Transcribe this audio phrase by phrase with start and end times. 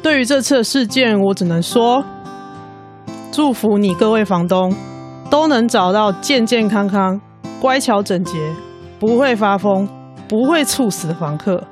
[0.00, 2.04] 对于这次的事件，我只能说，
[3.32, 4.72] 祝福你各位房东
[5.28, 7.20] 都能找到健健康康、
[7.60, 8.38] 乖巧整洁、
[9.00, 9.88] 不会发疯、
[10.28, 11.64] 不会猝死的房客。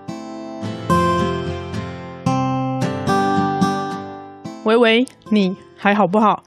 [4.64, 6.42] 喂喂，你还好不好？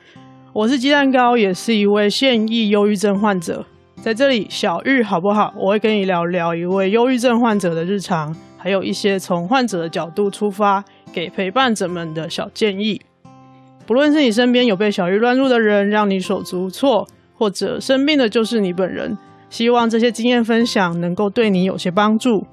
[0.51, 3.65] 我是鸡蛋糕，也是一位现役忧郁症患者。
[4.01, 5.53] 在这里，小玉好不好？
[5.57, 10.83] 我会跟你聊聊一位忧郁症患者的日常，还有一些从患者的角度出发。
[11.11, 13.01] 给陪伴者们的小建议，
[13.85, 19.17] 不论是你身边有被小鱼乱入的人，让你手足无措，或者生病的就是你本人，
[19.49, 22.45] 希望这些经验分享能够对你有些帮助。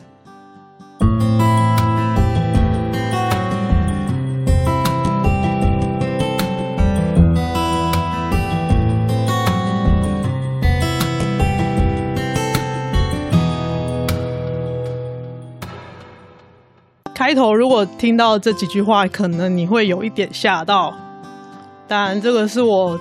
[17.26, 20.94] 开头如果听到这几句话，可能你会有一点吓到。
[21.88, 22.96] 当然，这个是我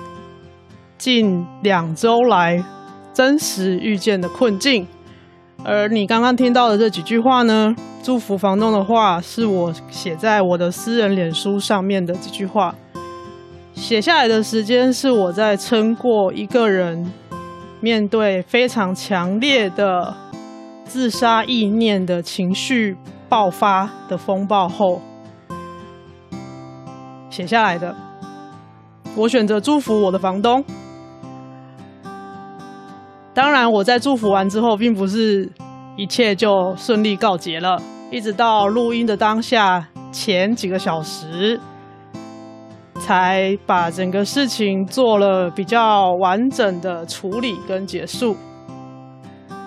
[0.98, 2.66] 近两周来
[3.14, 4.88] 真实遇见的困境。
[5.64, 12.74] 而你刚刚听到的这几句话呢，祝福房东的话，是我写在我的私人脸书上面的几句话。
[13.76, 17.14] 写下来的时间是我在撑过一个人
[17.80, 20.12] 面对非常强烈的
[20.84, 22.98] 自杀意念的情绪。
[23.36, 25.02] 爆发的风暴后
[27.30, 27.94] 写下来的，
[29.14, 30.64] 我选择祝福我的房东。
[33.34, 35.52] 当然，我在祝福完之后，并不是
[35.98, 37.78] 一切就顺利告结了。
[38.10, 41.60] 一直到录音的当下前几个小时，
[43.02, 48.38] 才把整个事情做了比较完整的处理跟结束。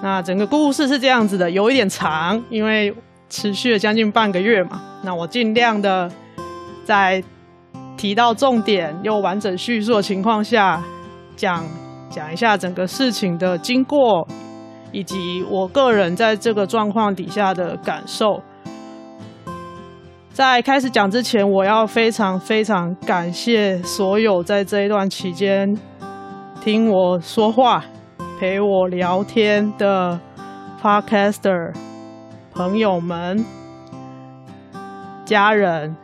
[0.02, 2.94] 那整个故事是这样子的，有一点长，因为。
[3.28, 6.10] 持续了将近半个月嘛，那我尽量的
[6.84, 7.22] 在
[7.96, 10.82] 提到重点又完整叙述的情况下，
[11.36, 11.64] 讲
[12.08, 14.26] 讲一下整个事情的经过，
[14.92, 18.40] 以及我个人在这个状况底下的感受。
[20.32, 25.76] 在开始讲之前，我要非常非常感谢所有在这一段期间
[26.62, 27.84] 听我说话、
[28.38, 30.20] 陪我聊天的
[30.80, 31.87] Podcaster。
[32.58, 33.44] 朋友们、
[35.24, 35.96] 家人，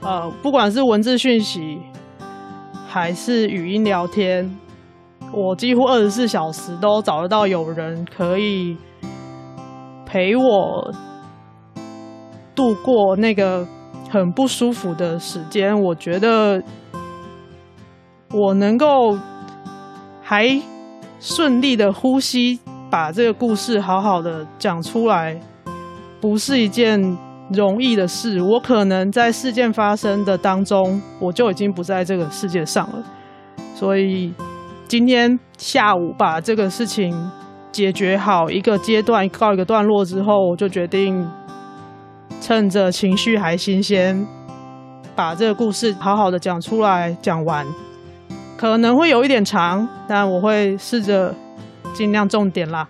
[0.00, 1.82] 呃，不管是文字讯息
[2.88, 4.50] 还是语音聊天，
[5.30, 8.78] 我几乎二十四小时都找得到有人可以
[10.06, 10.90] 陪我
[12.54, 13.68] 度过那个
[14.08, 15.78] 很不舒服的时间。
[15.78, 16.62] 我觉得
[18.30, 19.18] 我能够
[20.22, 20.58] 还
[21.20, 22.58] 顺利的呼吸，
[22.88, 25.38] 把这个故事好好的讲出来。
[26.20, 27.00] 不是一件
[27.52, 28.40] 容易的事。
[28.42, 33.02] 我可能在事件发生的当中，我就已经不在这个世界上了。
[33.74, 34.32] 所以
[34.86, 37.14] 今天下午把这个事情
[37.70, 41.24] 解决好，一个阶段告一个段落之后，我就决定
[42.40, 44.26] 趁着情绪还新鲜，
[45.14, 47.66] 把这个故事好好的讲出来，讲完。
[48.56, 51.32] 可能会有一点长，但我会试着
[51.94, 52.88] 尽量重点啦。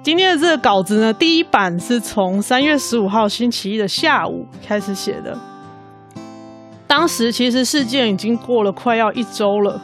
[0.00, 5.36] 今天的这个稿子呢，第一版是从三月十五号星期一的下午开始写的。
[6.86, 9.80] 当时其实事件已经过了快要一周了。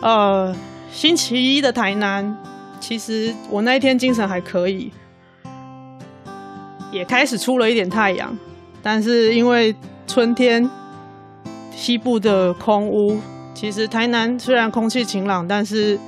[0.00, 0.54] 呃，
[0.92, 2.36] 星期一的台南，
[2.78, 4.92] 其实我那一天精神还可以，
[6.92, 8.36] 也开始出了一点太阳，
[8.82, 9.74] 但是因为
[10.06, 10.70] 春天，
[11.72, 13.18] 西部的空污，
[13.54, 15.98] 其实台南虽然空气晴朗，但是。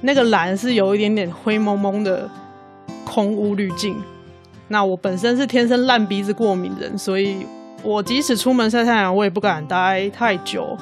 [0.00, 2.28] 那个蓝是有一点点灰蒙蒙的
[3.04, 3.96] 空屋滤镜。
[4.68, 7.46] 那我本身是天生烂鼻子过敏人，所以
[7.82, 10.76] 我即使出门晒太阳，我也不敢待太久。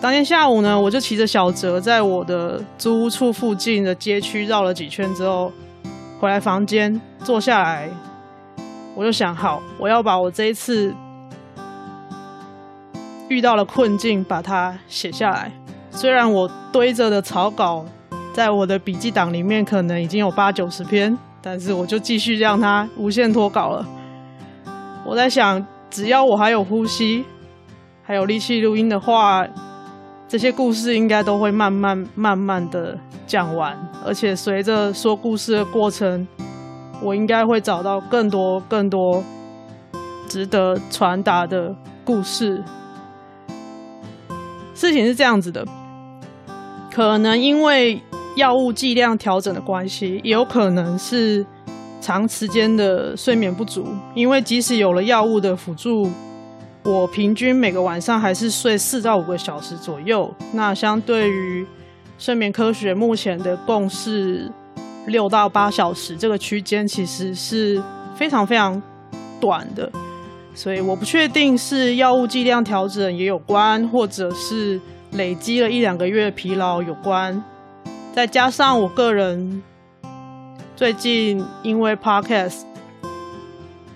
[0.00, 5.52] 当天下午呢，我就骑着小折在我的租屋处附近的街区绕了几圈之后，
[6.18, 7.88] 回来房间坐下来，
[8.96, 10.92] 我就想好，我要把我这一次
[13.28, 15.52] 遇到了困境把它写下来。
[15.92, 17.86] 虽然我堆着的草稿。
[18.32, 23.84] 在我的笔记档里面，可能已经有八九十篇，但是我就继续让它无限拖稿了。
[25.04, 27.24] 我在想，只要我还有呼吸，
[28.02, 29.44] 还有力气录音的话，
[30.28, 32.96] 这些故事应该都会慢慢慢慢的
[33.26, 33.76] 讲完。
[34.06, 36.26] 而且随着说故事的过程，
[37.02, 39.22] 我应该会找到更多更多
[40.28, 41.74] 值得传达的
[42.04, 42.62] 故事。
[44.72, 45.66] 事情是这样子的，
[46.92, 48.00] 可能因为。
[48.36, 51.44] 药物剂量调整的关系，也有可能是
[52.00, 56.08] 长时间的睡眠不足，因为即使有了药物的辅助，
[56.84, 60.32] 我平均每个晚上还是睡四到五个小时左右。
[60.52, 61.66] 那相对于
[62.18, 64.50] 睡眠科学目前的共识，
[65.06, 67.82] 六到八小时这个区间其实是
[68.14, 68.80] 非常非常
[69.40, 69.90] 短的。
[70.54, 74.80] 所以我不确定是药物剂量调整也有关，或者是
[75.12, 77.42] 累积了一两个月疲劳有关。
[78.12, 79.62] 再加上我个人
[80.74, 82.62] 最近因为 Podcast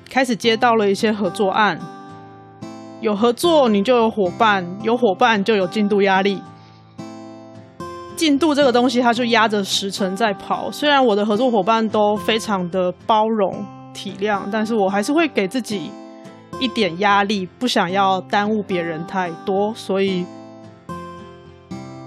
[0.09, 1.79] 开始接到了一些合作案，
[3.01, 6.41] 有合作你就有伙伴，有伙伴就有进度压力。
[8.15, 10.71] 进度这个东西它就压着时程在跑。
[10.71, 15.91] 虽然我的合作伙伴都非常的包容体谅，但是我还是会给自己
[16.61, 20.25] 一点压力，不想要耽误别人太多，所以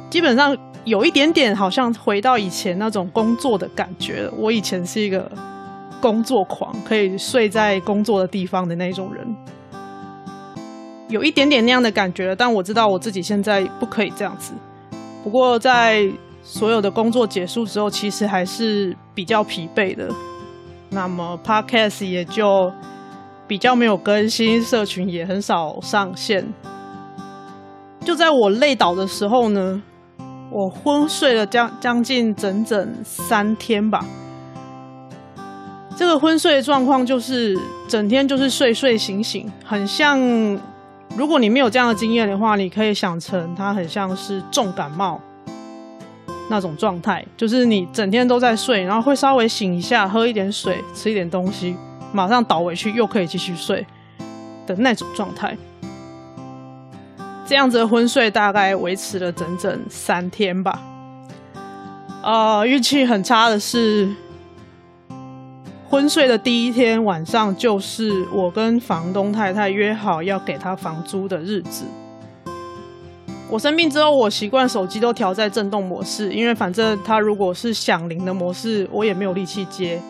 [0.10, 0.58] 基本上。
[0.88, 4.30] 有一点点好像回到以前那种工作的感觉。
[4.38, 5.30] 我以前是一个
[6.00, 9.28] 工作狂，可以睡在工作的地方的那种人，
[11.10, 12.34] 有一点点那样的感觉。
[12.34, 14.54] 但我知道我自己现在不可以这样子。
[15.26, 16.10] 不过在
[16.42, 20.10] 所有的工作结束之后，其实还是比较疲惫的。
[20.90, 22.72] 那么 Podcast 也就
[23.46, 26.48] 比较没有更新，社群也很少上线。
[28.06, 29.84] 就在我累倒的时候呢，
[30.50, 34.06] 我昏睡了将将近整整三天吧。
[35.96, 40.20] 这个昏睡的状况就是整天就是睡睡醒醒，很像。
[41.16, 45.20] 如果你没有这样的经验的话，你可以想成它很像是重感冒
[46.48, 51.76] 那种状态，就是你整天都在睡，然后会稍微醒一下，喝一点水，吃一点东西，
[52.14, 53.84] 马上倒回去，又可以继续睡
[54.68, 55.58] 的那种状态。
[57.48, 60.78] 这样子的昏睡大概维持了整整三天吧。
[62.22, 64.14] 呃，运气很差的是，
[65.90, 71.86] 昏睡的第一天晚上就是我跟房东太太约好要给他房租的日子。
[73.50, 80.02] 我生病之后，我习惯手机都调在震动模式，因为反正他如果是响铃的模式，我也没有力气接。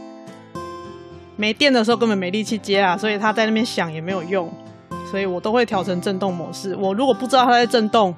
[1.36, 4.52] 没电的时候根本没力气接啊，所以他在那边响也没有用。
[5.10, 6.76] 所以我都会调成震动模式。
[6.76, 8.14] 我如果不知道它在震动，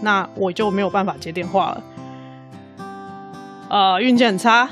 [0.00, 1.82] 那我就没有办法接电话了。
[3.68, 4.68] 呃，运气很差，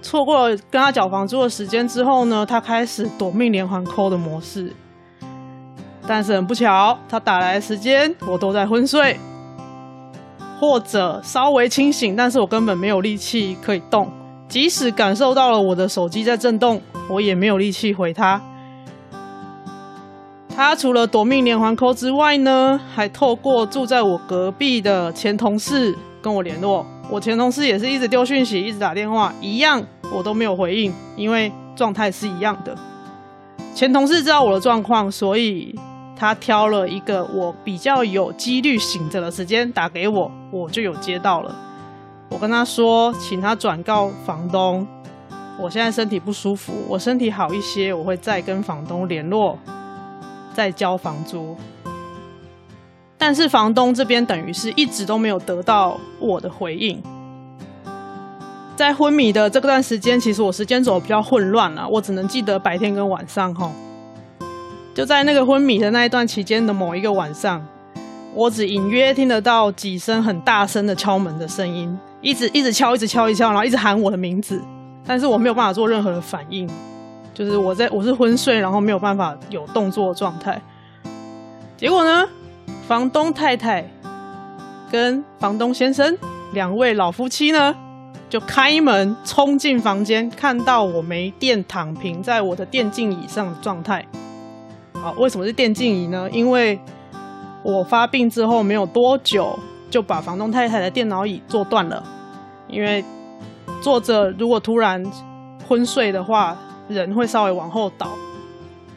[0.00, 4.72] 错过了跟他缴房租的时间之后呢，他开始夺命连环 call 的模式。
[6.06, 9.18] 但是很不巧，他打来的时间我都在昏睡，
[10.60, 14.08] 或者稍微清醒，但是我根本没有力气可以动。
[14.48, 18.40] 即使感受到了我的手机在震动，我也没有力气回他。
[20.54, 26.86] 他除了夺命连环 call 之外呢，还透过住在我隔壁的前同事跟我联络。
[27.10, 29.82] 我前同事也是一直丢讯息，一直打电话，一样
[30.12, 32.76] 我都没有回应，因为状态是一样的。
[33.74, 35.74] 前同事知道我的状况，所以
[36.14, 41.54] 他挑了一个我比较有几率醒着的时间打给我，我就有接到了。
[42.28, 44.86] 我跟他说，请他转告房东，
[45.58, 49.58] 我现在身体不舒服，我身体好一些，我会再跟房东联络。
[50.54, 51.56] 在交房租，
[53.18, 57.02] 但是房东这边等于是一直都没有得到我的回应。
[58.74, 63.70] 在昏迷的这段时间，其实我时间轴比较混乱了，我只能记得白天跟晚上哈。
[64.94, 67.64] 就在那个昏迷的那一段期间的某一个晚上，
[68.34, 74.60] 我只隐约听得到几声很大声的敲门的声音，一直一直敲，一直敲，一敲，然后一直喊我的名字，
[75.06, 76.68] 但是我没有办法做任何的反应。
[77.34, 80.60] 就是我在我是昏睡，然后没有办法有动作的状态。
[81.78, 82.28] 结果呢，
[82.86, 83.88] 房东太太
[84.90, 86.16] 跟房东先生
[86.52, 87.74] 两位老夫妻呢，
[88.28, 94.06] 就开门冲进房间，看到我没电躺平在我的电竞椅上的状态。
[94.92, 96.28] 好，为什么是电竞椅呢？
[96.30, 96.78] 因为
[97.62, 99.58] 我发病之后没有多久，
[99.88, 102.04] 就把房东太太的电脑椅坐断了。
[102.68, 103.02] 因为
[103.80, 105.02] 坐着如果突然
[105.66, 106.54] 昏睡的话。
[106.92, 108.10] 人会稍微往后倒，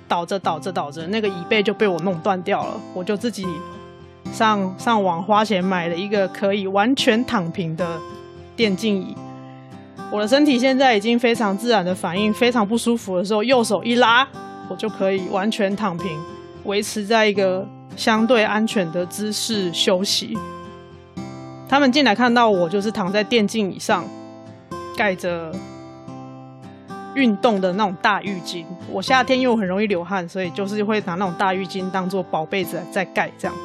[0.07, 2.79] 倒着倒着倒着，那个椅背就被我弄断掉了。
[2.93, 3.45] 我就自己
[4.31, 7.99] 上上网花钱买了一个可以完全躺平的
[8.55, 9.15] 电竞椅。
[10.11, 14.27] 我的身体现在已经非常自然的反应，非常不舒服的时候，右手一拉，
[14.69, 16.07] 我就可以完全躺平，
[16.65, 20.37] 维持在一个相对安全的姿势休息。
[21.67, 24.05] 他们进来看到我，就是躺在电竞椅上，
[24.95, 25.51] 盖着。
[27.15, 33.31] 运动的那种大浴巾，我夏天又很容易流汗，所以就是会拿那种大浴巾当做薄被子在盖。
[33.37, 33.55] 这样，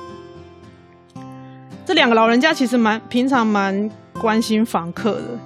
[1.84, 5.38] 这两个老人家其实蛮平常蛮关心房客的，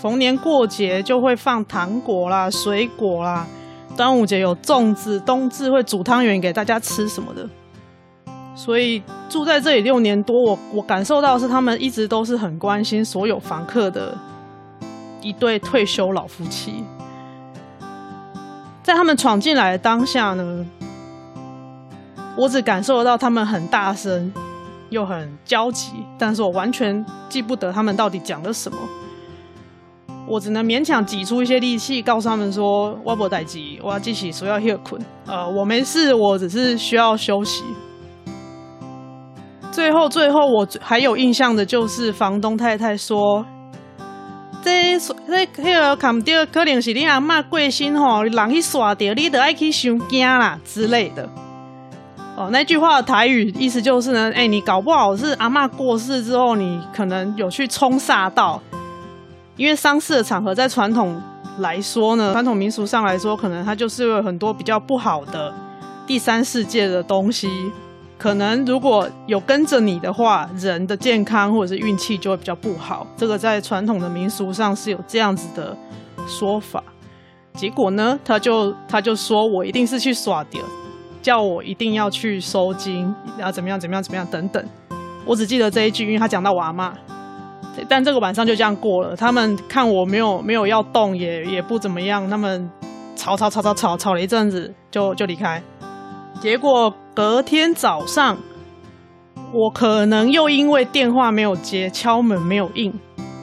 [0.00, 3.46] 逢年过节就会放糖果啦、水果啦。
[3.94, 7.46] 端午节有粽子，冬至会煮汤圆给大家吃什么的。
[8.54, 14.16] 所以住在这里六年多，我我感受到是他们一直都是很关心所有房客的
[15.20, 16.84] 一对退休老夫妻。
[18.82, 20.66] 在他们闯进来的当下呢，
[22.36, 24.32] 我只感受得到他们很大声，
[24.90, 28.78] 又很焦急，但是我完全记不得他们到底讲了什么。
[30.26, 35.00] 我只能勉强挤出一些力气，告诉他们说：“我不待机，我要继续说要休困。
[35.26, 37.64] 呃，我没事，我只是需要休息。”
[39.70, 43.44] 最后，最后我还有印象的就是房东太太说
[44.64, 51.28] ：“这、这、那个看不到，可能是你阿嬷过身吼，人去耍掉，你得爱去想惊啦之类的。”
[52.34, 58.58] 哦，那句话的台语意思就是呢，哎、你搞不好是阿嬷过世之后，你可能有去冲煞到，
[59.56, 61.20] 因为丧事的场合在传统
[61.58, 65.52] 来说呢，传统民俗上来说，可能它就是有很多比较不好的
[66.06, 67.48] 第三世界的东西。
[68.22, 73.04] 可能如果有跟着你的话，人的健康或者是运气就会比较不好。
[73.16, 75.76] 这个在传统的民俗上是有这样子的
[76.28, 76.80] 说法。
[77.54, 80.60] 结果呢，他就他就说我一定是去耍的，
[81.20, 84.64] 叫我一定要去收金，然后怎么样怎么样怎么样等等。
[85.26, 86.92] 我只记得这一句，因为他讲到我阿嬷。
[87.88, 89.16] 但这个晚上就这样过了。
[89.16, 92.30] 他们看我没有 没有要动，也也不怎么样。
[92.30, 92.70] 他们
[93.16, 95.60] 吵吵吵吵吵吵了一阵子，就就离开。
[96.40, 98.38] 结果隔天早上，
[99.52, 102.90] 我可能又因为电话没有接，敲门没有应，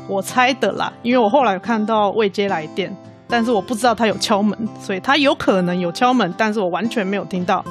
[0.07, 2.95] 我猜的啦，因为我后来看到未接来电，
[3.27, 7.63] 但是我不知道他有敲门，所以他有可能有敲门，但是我完全没有听到。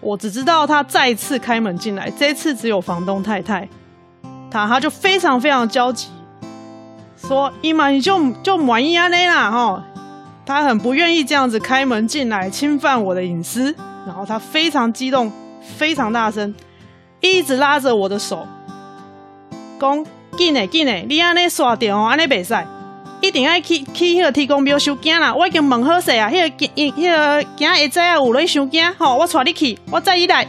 [0.00, 3.66] 我只知道他再次开门进来，这次只有房东太太，
[4.50, 6.08] 他他就非常非常焦急，
[7.16, 9.82] 说：“伊妈，你就就满意啊，那啦哈。”
[10.44, 13.74] 他很不愿意这样子开门进来，侵犯我的隐私。
[14.08, 16.54] 然后他非常激动，非常大声，
[17.20, 18.46] 一直拉着我的手，
[19.78, 20.02] 讲
[20.38, 22.56] ：“紧嘞，紧嘞，你安尼刷掉哦，安尼袂使，
[23.20, 25.34] 一定要去去那个天公庙收惊啦！
[25.34, 30.48] 我已经问好势啊，那个那个惊会知啊，有人收惊，吼，我带你去，我载你来。”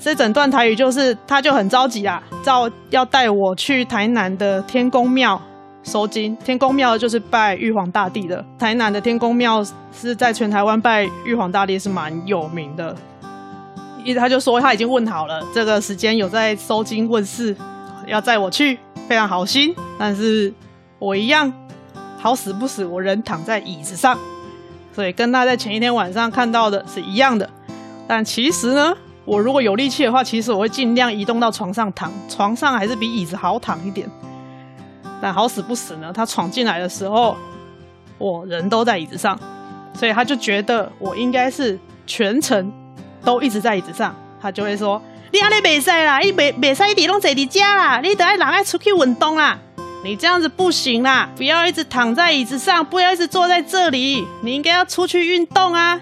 [0.00, 5.40] 这整段台语就是，他就很着急啦，照要带我去台南的天公庙
[5.82, 6.36] 收金。
[6.44, 12.94] 天公庙就是拜玉皇大帝的，台南的天公庙是在全台湾拜玉皇大帝是蛮有名的。
[14.04, 17.54] 一他就说他已经问好了，这个时间有在收金问事，
[18.06, 19.74] 要载我去，非常好心。
[19.98, 20.52] 但是
[20.98, 21.52] 我一样
[22.16, 24.16] 好死不死，我人躺在椅子上，
[24.92, 27.48] 所以跟他在前一天晚上看到的是一样的。
[28.06, 28.94] 但其实呢，
[29.24, 34.08] 我如果有力气的话，其实我会尽量移动到床上躺，床上还是比椅子好躺一点。
[35.20, 37.36] 但好死不死呢，他闯进来的时候，
[38.18, 39.38] 我人都在椅子上，
[39.94, 42.72] 所以他就觉得我应该是全程
[43.24, 45.00] 都一直在椅子上，他就会说
[45.32, 49.58] ：“你安尼袂使啦，你袂袂使一直拢坐伫家啦，你得爱人爱出去运动啦，
[50.04, 56.00] 你这样子不行啦，不要一直躺在椅子上，不要一直坐在这里，你应该要出去运动啊。”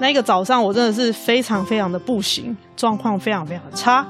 [0.00, 4.04] 那个早上我真的是非常非常的不行，状况非常非常的差，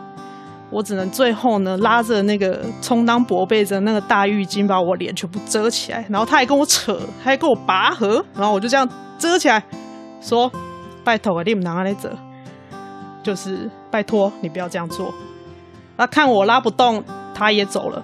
[0.73, 8.89] 我只能最后呢拉着那个充当薄被的那个大浴巾把我脸全部遮起来，然后他还跟我扯，还跟我拔河，然后我就这样
[9.19, 9.63] 遮起来，
[10.23, 10.51] 说
[11.05, 12.11] ：“拜托啊，你们拿来遮，
[13.23, 15.13] 就是拜托你不要这样做。”
[15.99, 18.03] 他看我拉不动，他也走了，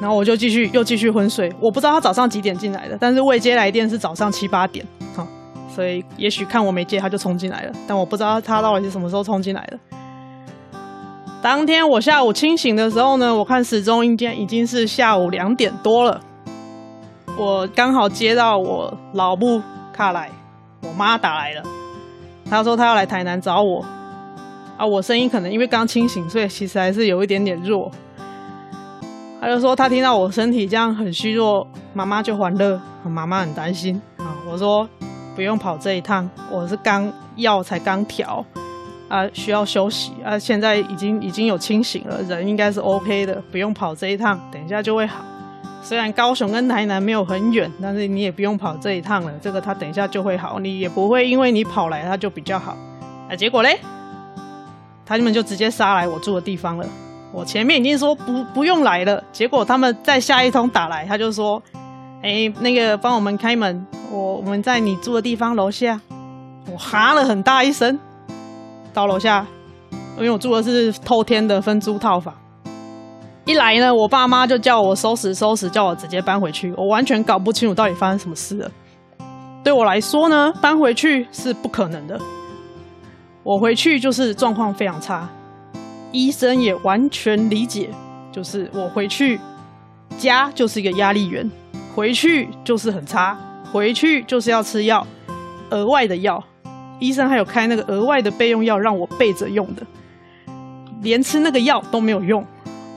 [0.00, 1.52] 然后我就继续又继续昏睡。
[1.60, 4.84] 我不知道他早上几点进来的，但是未接来电是早上七八点。
[5.14, 5.24] 哈
[5.68, 7.72] 所以也许看我没接，他就冲进来了。
[7.86, 9.78] 但我不知道他到底是什么时候冲进来的。
[11.40, 16.20] 当天我下午清醒的时候呢，我看时钟，应该已经是下午两点多了。
[17.36, 20.30] 我刚好接到我老母卡来，
[20.82, 21.62] 我妈打来了，
[22.50, 23.84] 她说她要来台南找我。
[24.76, 27.90] 啊，我声音可能因为刚清醒，所以其实还是有一点点弱。
[29.40, 34.34] 她就说她听到我身体这样很虚弱，妈妈就欢乐，妈妈很担心啊。
[34.50, 34.88] 我说。
[35.36, 38.44] 不用跑这一趟，我是刚药才刚调
[39.08, 40.38] 啊，需要休息啊。
[40.38, 45.24] 现在已经已经有清醒了，人应该是 OK 的，不用跑这一趟，等一下就会好。
[45.82, 52.76] 虽然高雄跟台南没有很远，但是你也不用跑这一趟了，这个他等一下就会好，你也不会因为你跑来他就比较好
[53.30, 53.34] 啊。
[53.34, 53.78] 结果嘞，
[55.06, 56.86] 他们就直接杀来我住的地方了。
[57.32, 61.62] 我前面已经说不不用来了，结果他们再下一通打来，他就说。
[62.20, 66.00] 哎、那个帮我们开门，我我们在你住的地方楼下。
[66.68, 67.96] 我哈了很大一声，
[68.98, 69.46] 到楼下，
[70.16, 72.34] 因为我住的是透天的分租套房。
[73.44, 76.74] 一来呢，我爸妈就叫我收拾收拾，叫我直接搬回去。
[76.76, 78.68] 我完全搞不清楚到底发生什么事了。
[79.62, 82.18] 对我来说呢，搬回去是不可能的。
[83.44, 85.28] 我回去就是状况非常差，
[86.10, 87.90] 医生也完全理解，
[88.32, 89.38] 就是我回去
[90.18, 91.48] 家就是一个压力源，
[91.94, 93.38] 回去就是很差，
[93.72, 95.06] 回去就是要吃药，
[95.70, 96.42] 额外的药，
[96.98, 99.82] 医生还有开那个额外的备用药让我备着用的，
[101.02, 102.44] 连吃那个药都没有用。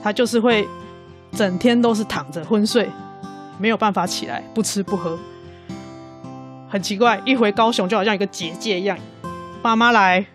[0.02, 0.66] 他就是会
[1.30, 2.88] 整天都是躺着昏睡，
[3.58, 5.16] 没有办法起来，不吃不喝，
[6.68, 7.20] 很奇怪。
[7.24, 8.98] 一回高雄就好像一个结界一样，
[9.62, 10.26] 爸妈来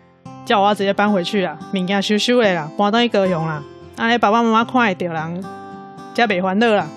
[0.46, 3.62] 叫我要直接搬回去啦，明天休休的啦，搬到一高雄啦。
[3.98, 5.44] 啊，你爸爸妈妈看会到人
[6.14, 6.88] 家北欢乐啦。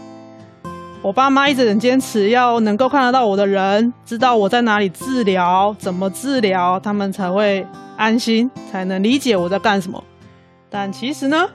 [1.03, 7.67] 我爸妈一直很坚持要能够看得到我的人，知道我在哪里治疗，怎么治疗，他们才会
[7.97, 10.03] 安心，才能理解我在干什么。
[10.69, 11.49] 但其实呢？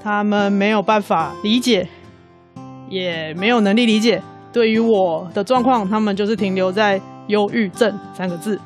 [0.00, 1.88] 他们没有办法理解，
[2.88, 4.22] 也没有能力理解。
[4.52, 8.60] 对于我的状况，他们就是停留在忧郁症三个字。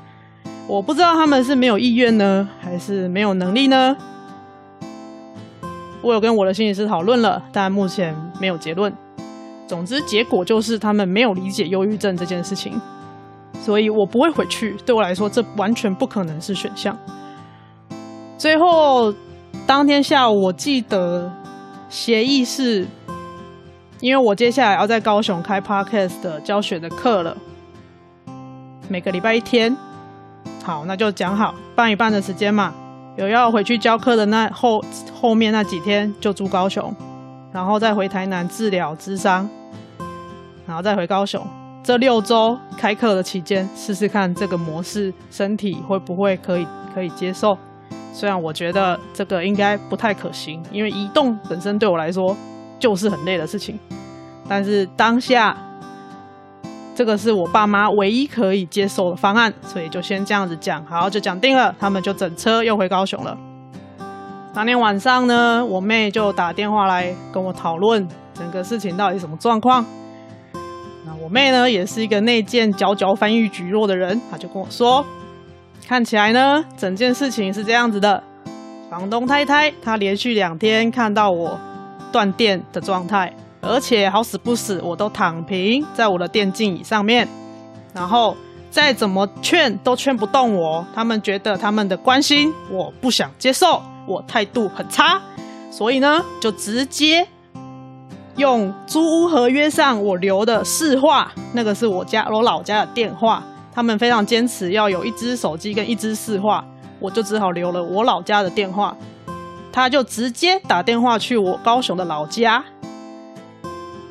[0.66, 3.96] 我不知道他们是没有意愿呢，还是没有能力呢？
[6.02, 8.92] 我有跟我的心理师讨论了，但目前没有结论。
[9.70, 12.78] 总之，结果就是他们没有理解忧郁症这件事情，
[13.62, 14.76] 所以我不会回去。
[14.84, 16.96] 对我来说，这完全不可能是选项。
[18.36, 19.14] 最后。
[19.66, 21.30] 当天下午，我记得
[21.88, 22.86] 协议是，
[24.00, 27.36] 因为我接下来要在高雄开 Podcast 的教学的课了，
[28.88, 29.76] 每个礼拜一天，
[30.64, 32.72] 好，那就讲好，半一半的时间嘛，
[33.16, 34.82] 有要回去教课的那后
[35.20, 36.92] 后面那几天就住高雄，
[37.52, 39.48] 然后再回台南治疗咨商，
[40.70, 41.44] 然后再回高雄，
[41.82, 47.58] 这六周开课的期间，试试看这个模式身体会不会可以可以接受。
[48.12, 52.36] 虽然我觉得这个应该不太可行，因为移动本身对我来说
[52.78, 53.76] 就是很累的事情。
[54.48, 55.56] 但是当下
[56.94, 61.74] 这个是我爸妈唯一可以接受的方案，所以就先这样子讲，好，就讲定了。
[61.80, 63.36] 他们就整车又回高雄了。
[64.54, 69.84] 当天晚上呢，我妹就打电话来跟我讨论整个事情到底什么状况。
[71.06, 75.04] 那我妹呢，也是一个内建佼佼翻译蒟蒻的人，她就跟我说。
[75.88, 78.22] 看起来呢，整件事情是这样子的：
[78.88, 81.58] 房东太太她连续两天看到我
[82.12, 87.26] 断电的状态，而且好死不死，我都躺平在我的电竞椅上面，
[87.92, 88.36] 然后
[88.70, 90.86] 再怎么劝都劝不动我。
[90.94, 95.20] 他们觉得他们的关心我不想接受，我态度很差，
[95.72, 97.26] 所以呢，就直接
[98.36, 103.42] 用租屋合约上我留的市话，那个是我家我老家的电话。
[103.72, 106.64] 他们非常坚持要有一只手机跟一只市话，
[106.98, 108.96] 我就只好留了我老家的电话。
[109.72, 112.64] 他就直接打电话去我高雄的老家，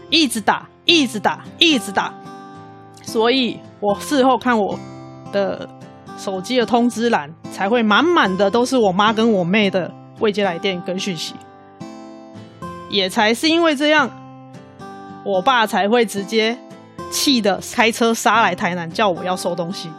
[0.10, 2.14] 一直打，一直打，一直打。
[3.02, 4.80] 所以我事后看我
[5.34, 5.68] 的
[6.18, 11.36] 手机的通知栏，才会满满的都是我妈跟我妹的未接来电跟讯息。
[12.90, 14.10] 也才是因为这样，
[15.24, 16.58] 我爸才会直接。
[17.12, 19.90] 气的开车杀来台南，叫我要收东西，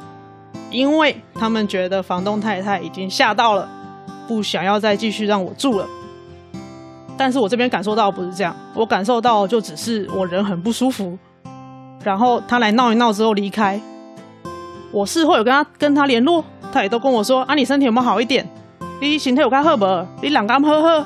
[0.70, 3.68] 因为他们觉得房东太太已经吓到了，
[4.28, 5.88] 不想要再继续让我住了。
[7.18, 11.18] 但是我这边感受到不是这样，我感受到就只是我人很不舒服，
[12.04, 13.80] 然后他来闹一闹之后离开。
[14.92, 18.48] 我事后有跟他跟他联络，他也都跟我说：“啊，你身体有没有好一点？
[19.00, 19.84] 你身体有该好不？
[20.22, 21.04] 你两刚喝喝。”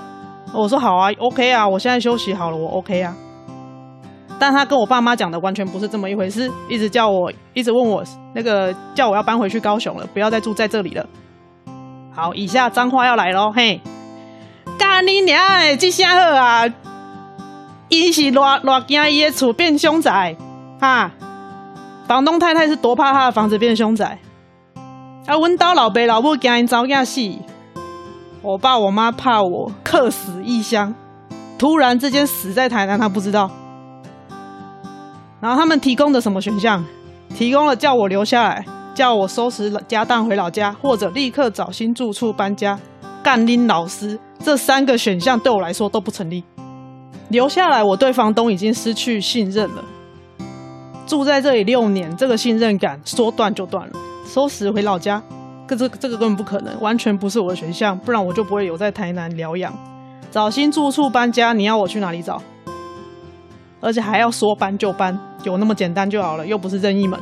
[0.54, 3.14] 我说：“好啊，OK 啊，我现在休息好了，我 OK 啊。”
[4.38, 8.02] 但他跟我爸妈讲的完全不是这么一回事，一直叫我，一直问我
[8.34, 11.06] 那个叫我要搬回去高雄了，不要再住在这里了。
[12.12, 13.80] 好，以下脏话要来喽，嘿，
[14.78, 16.64] 干你娘的，这下好啊！
[17.88, 20.36] 伊是偌偌惊伊的厝变凶宅，
[20.80, 21.10] 哈！
[22.08, 24.18] 房东太太是多怕他的房子变凶宅，
[25.26, 27.20] 啊，阮家老爸老母惊因早惊死，
[28.44, 30.94] 我爸我妈怕我客死异乡，
[31.58, 33.50] 突然之间死在台南，他不知道。
[35.40, 36.84] 然后他们提供的什么选项？
[37.34, 38.62] 提供了叫我留下来，
[38.94, 42.78] 叫我收拾家当回老家，或者立刻找新住处搬家。
[43.22, 46.44] 干拎老师，这三个选项对我来说都不成立。
[47.30, 49.82] 留下来，我对房东已经失去信任了。
[51.06, 53.92] 住在这里六年，这个信任感说断就断了。
[54.26, 55.22] 收拾回老家，
[55.66, 59.72] 可这这个根本不可能，完全不是我的选项，不然我就不会留在台南疗养。
[60.30, 62.42] 找新住处搬家，你要我去哪里找？
[63.80, 67.18] 而且还要说搬就搬，有那么简单就好了，又不是任意门。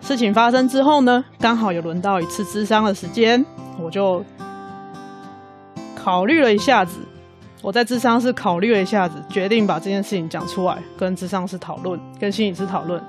[0.00, 3.44] 事情发生之后呢，刚好有轮到一次咨商的时间，
[3.80, 4.24] 我就
[5.96, 6.98] 考虑了一下子，
[7.62, 13.02] 我在咨商室考虑了一下子，决定把这件事情讲出来，跟咨商师讨论，跟心理师讨论。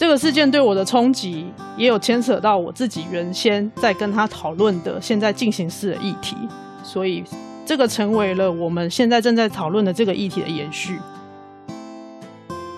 [0.00, 1.44] 这个事件对我的冲击，
[1.76, 6.34] 也有牵扯到我自己原先在跟他讨论的现在进行式的议题，
[6.82, 7.22] 所以
[7.66, 10.98] 这个成为了我们现在正在讨论的这个议题的延续。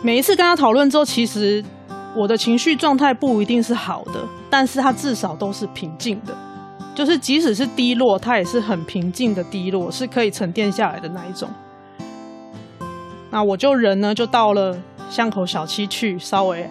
[0.02, 1.64] 每一次跟他讨论之后，其实
[2.16, 4.14] 我的情绪状态不一定是好的，
[4.50, 6.35] 但是他至少都是平静的，
[6.92, 11.48] 就是即使是低落，他也是很平静的低落，是可以沉淀下来的那一种。
[13.30, 14.76] 那我就人呢，就到了
[15.08, 16.68] 巷口小七去稍微。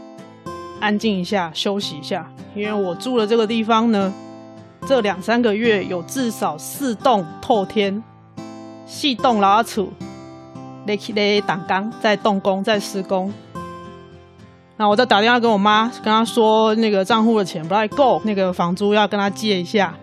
[0.82, 4.12] 安静一下，休息一下，因为我住的这个地方呢，
[4.88, 8.04] 这两三个月有至少四栋透天，
[8.86, 9.88] 四栋老厝，
[10.88, 13.32] 在在动工，在动工，在施工。
[14.78, 19.94] 那我就打电话跟我妈，跟她说那个账户的钱不太够，那个房租要跟她借一下。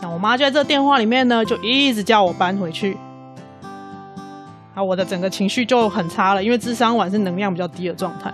[0.00, 2.96] 那我妈就在这电话里面呢，就一直叫我搬回去。
[4.74, 8.32] 啊，我的整个情绪就很差了，因为智商完是能量比较低的状态。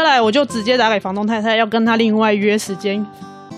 [0.00, 3.04] 再来，我就直接打给房东太太，要跟他另外约时间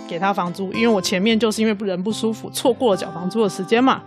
[0.09, 4.02] 给他房租，因为我前面就是因为人不舒服，错过了缴房租的时间嘛，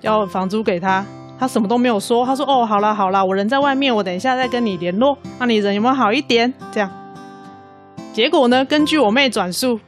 [0.00, 1.06] 要房租给他，
[1.38, 5.16] 他什么都没有说，他说：“哦，好啦好啦，我人在外面，我等一下再跟你联络。
[5.38, 6.90] 那你人有没有好一点？”这样，
[8.12, 9.78] 结果呢，根据我妹转述，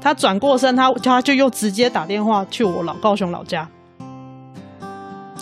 [0.00, 3.68] 他转过身，他他就又直接打电话去我老高雄老家，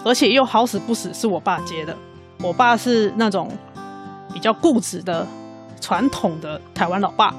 [0.04, 1.94] 而且又好死不死是我爸接的，
[2.40, 3.50] 我爸是那种。
[4.34, 5.26] 比较固执的
[5.80, 7.32] 传统的台湾老爸，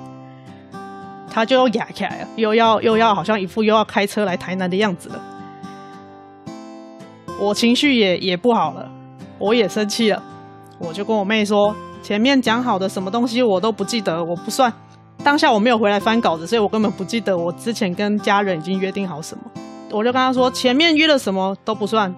[1.30, 5.22] 他就哑起来了，又要又要好像一副又要开车来台南的样子了。
[7.40, 8.90] 我情绪也也不好了，
[9.38, 10.24] 我也生气了，
[10.80, 14.72] 我就跟我妹说，前面讲好的什么东西我都不记得，我不算。
[15.24, 19.44] 当下我没有回来翻稿子，所以我根本不记得我之前跟家人已经约定好什么。
[19.92, 22.14] 我就跟他说，前面约了什么都不算，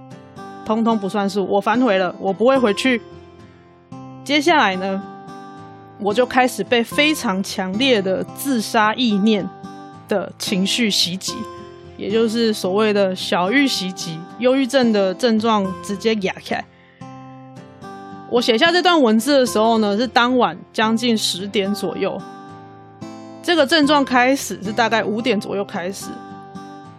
[0.66, 3.02] 通通不算数，我反悔了，我不会回去。
[4.28, 5.02] 接下来呢，
[6.02, 9.48] 我就开始被非常强烈的自杀意念
[10.10, 11.34] 的情绪袭击，
[11.96, 16.62] 也就是所谓的小郁袭击，忧郁症的症状直接压开。
[18.30, 22.22] 我写下这段文字的时候呢，是当晚将近十点左右，
[23.42, 26.08] 这个症状开始是大概五点左右开始，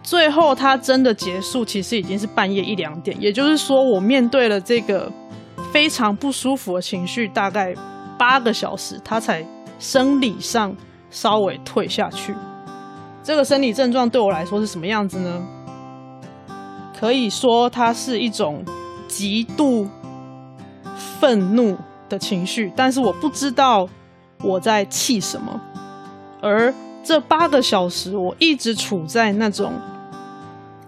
[0.01, 3.15] 最后它真的结束，其实已经是半夜一两点。
[3.21, 5.11] 也就是说，我面对了这个。
[5.71, 7.73] 非常不舒服的情绪，大概
[8.17, 9.45] 八个小时，他才
[9.79, 10.75] 生理上
[11.09, 12.35] 稍微退下去。
[13.23, 15.47] 这个生理症状对我来说是什么样子呢？
[16.99, 18.63] 可以说它是一种
[19.07, 19.87] 极度
[20.95, 21.77] 愤怒
[22.09, 23.87] 的情绪，但是我不知道
[24.43, 25.61] 我在气什么。
[26.41, 29.71] 而这八个小时，我一直处在那种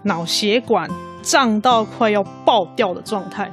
[0.02, 0.90] 脑血管
[1.22, 3.50] 胀到快要爆掉的状态。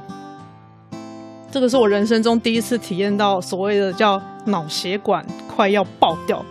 [1.52, 6.44] 这个是我人生中第一次体验到所谓的叫脑血管快要爆掉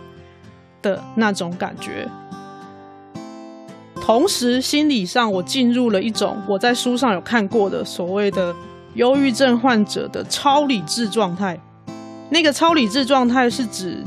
[0.82, 2.06] 的那种感觉，
[3.98, 8.54] 同时心理上我进入了一种我在书上有看过的所谓的
[8.92, 11.58] 忧郁症患者的超理智状态。
[12.28, 14.04] 那个超理智状态是指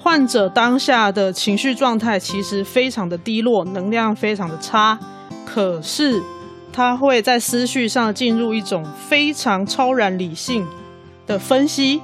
[0.00, 4.98] 患者当下的情绪状态其实非常的低落，能量非常的差，
[5.44, 6.22] 可是。
[6.76, 10.66] 他会在思绪上进入一种非常超然理性
[11.24, 12.02] 的分析，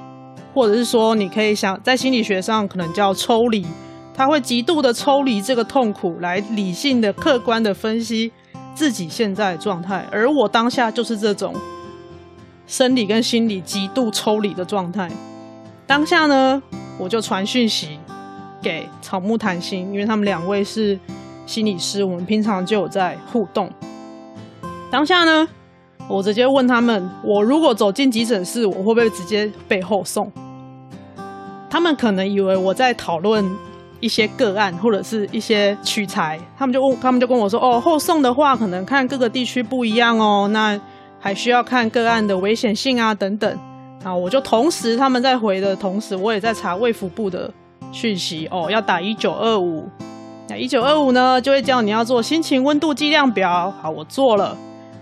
[0.53, 3.65] 或者是说，你可以想在心理学上可能叫抽离。
[4.13, 8.31] 他会极度的抽离这个痛苦，来理性的、客观的分析
[8.73, 10.07] 自己现在的状态。
[10.09, 11.53] 而我当下就是这种
[12.65, 15.11] 生理跟心理极度抽离的状态。
[15.85, 16.63] 当下呢，
[16.97, 17.99] 我就传讯息
[18.61, 20.97] 给草木谈心，因为他们两位是
[21.45, 23.69] 心理师，我们平常就有在互动。
[24.91, 25.47] 当下呢，
[26.09, 30.29] 我直接问他们：我如果走进急诊室，我会不会直接被后送？
[31.69, 33.49] 他们可能以为我在讨论
[34.01, 40.77] 一些个案或者是一些取材，他们就问，他们就跟我说：哦，后送的话，可能看各个地区不一样哦，那
[41.21, 43.57] 还需要看个案的危险性啊等等。
[44.03, 47.49] 啊，我就同时他们在回的同时，我也在查卫福部的
[47.93, 49.87] 讯息哦，要打一九二五。
[50.49, 53.73] 那一九二五呢，就会叫你要做心情温度计量表。
[53.81, 54.57] 好，我做了。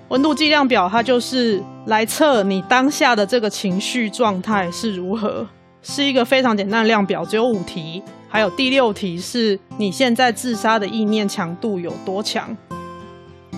[0.10, 5.46] 温度计量表，它就是来测你当下的这个情绪状态是如何，
[5.84, 12.58] 是一个非常简单的量表，只有五题，还有第六题是你现在自杀的意念强度有多强，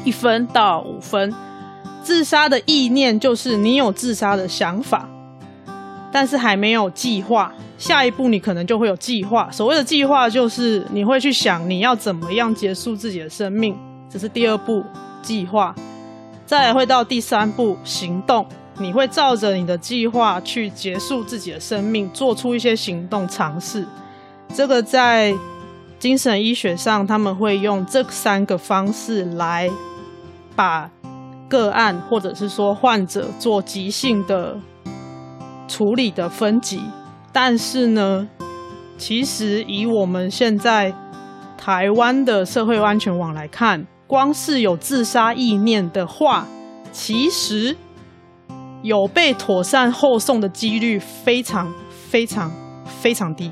[0.03, 1.33] 一分到五分。
[2.03, 5.07] 自杀的意念就是你有自杀的想法，
[6.11, 9.47] 但是还没有计划，下一步你可能就会有计划。
[9.51, 13.77] 所谓的计划，就是你会去想你要怎么样结束自己的生命。
[14.09, 14.83] 这是第二步
[15.21, 15.73] 计划。
[16.51, 18.45] 再会到第三步行动，
[18.77, 23.87] 你会照着你的计划去结束自己的生命，做出一些行动尝试。
[24.53, 25.33] 这个在
[25.97, 29.71] 精神医学上，他们会用这三个方式来
[30.53, 30.91] 把
[31.47, 34.57] 个案或者是说患者做急性的
[35.69, 36.81] 处理的分级。
[37.31, 38.27] 但是呢，
[38.97, 40.93] 其实以我们现在
[41.57, 46.45] 台湾的社会安全网来看，光是有自杀意念的话，
[46.91, 47.73] 其实
[48.81, 51.73] 有被妥善后送的几率非常
[52.09, 52.51] 非常
[52.83, 53.49] 非常低。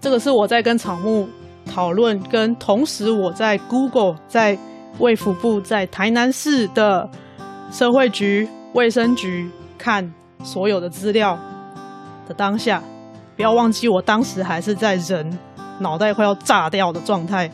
[0.00, 1.28] 这个是我在跟草木
[1.66, 4.56] 讨论，跟同时我在 Google、在
[5.00, 7.10] 卫福部、在台南市的
[7.72, 10.08] 社会局、卫生局看
[10.44, 11.36] 所有的资料
[12.28, 12.80] 的当下，
[13.34, 15.36] 不要忘记我当时还是在人
[15.80, 17.50] 脑袋快要炸掉的状态，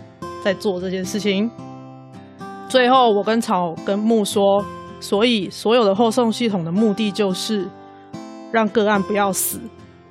[0.47, 1.51] 在做这件事情。
[2.69, 4.65] 最后，我跟草跟木说，
[5.01, 7.69] 所以所有的后送系统的目的就是
[8.53, 9.59] 让个案不要死，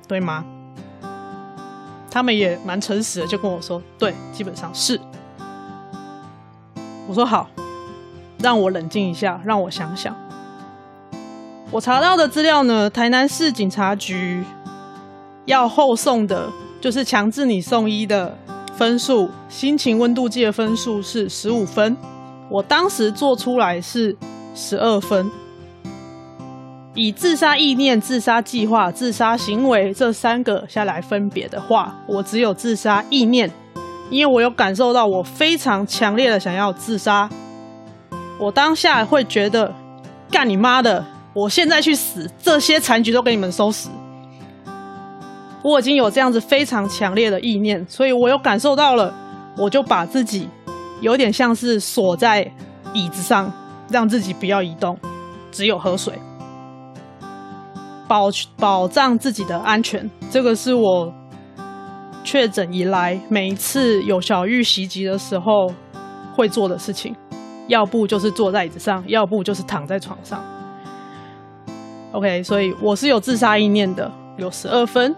[0.06, 0.44] 对吗？
[2.10, 5.00] 他们也蛮诚实的，就跟我说，对，基本上是。
[7.08, 7.48] 我说好，
[8.40, 10.14] 让我冷静一下，让我想想。
[11.70, 14.44] 我查到的资料呢，台南市警察局
[15.46, 18.36] 要后送的，就是强制你送医的
[18.76, 21.96] 分数，心情温度计的分数是十五分。
[22.50, 24.14] 我当时做出来是
[24.54, 25.30] 十二分，
[26.94, 33.50] 以自杀意念、自杀计划、自杀行为这三个下来分别的话，我只有自杀意念，
[34.10, 37.28] 因为我有感受到我非常强烈的想要自杀，
[38.38, 39.74] 我当下会觉得
[40.30, 43.88] 干你妈的，我现在去死，这些残局都给你们收拾。
[45.62, 49.12] 我已经有这样子非常强烈的意念，所以我有感受到了，
[49.56, 50.48] 我就把自己。
[51.02, 52.50] 有点像是锁在
[52.94, 53.52] 椅子上，
[53.90, 54.98] 让自己不要移动，
[55.52, 56.14] 只有喝水，
[58.08, 60.10] 保保障自己的安全。
[60.30, 61.12] 这个是我
[62.24, 65.70] 确诊以来每一次有小玉袭击的时候
[66.34, 67.14] 会做的事情。
[67.68, 70.42] 要不就是坐在椅子上，要不就是躺在床上。
[72.12, 75.14] OK，所以我是有自杀意念的，有十二分。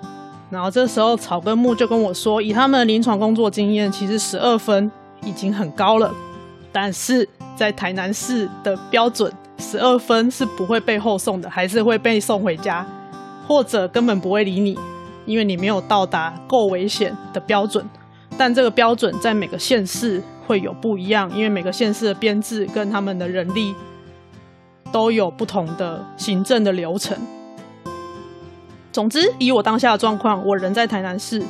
[0.50, 4.90] 然后这时候草根木就跟我说，以他们的临床工作经验，其实十二分。
[5.24, 6.14] 已经很高了，
[6.70, 12.86] 但是在台南市的标准，十二分是不会被后送的，还是会被送回家，
[13.48, 14.78] 或者根本不会理你，
[15.26, 17.84] 因为你没有到达够危险的标准。
[18.38, 23.74] 但这个标准在每个县市会有不一样，因为每个县市的编制跟他们的人力
[24.92, 27.18] 都有不同的行政的流程。
[28.92, 31.42] 总之，以我当下的状况，我人在台南市。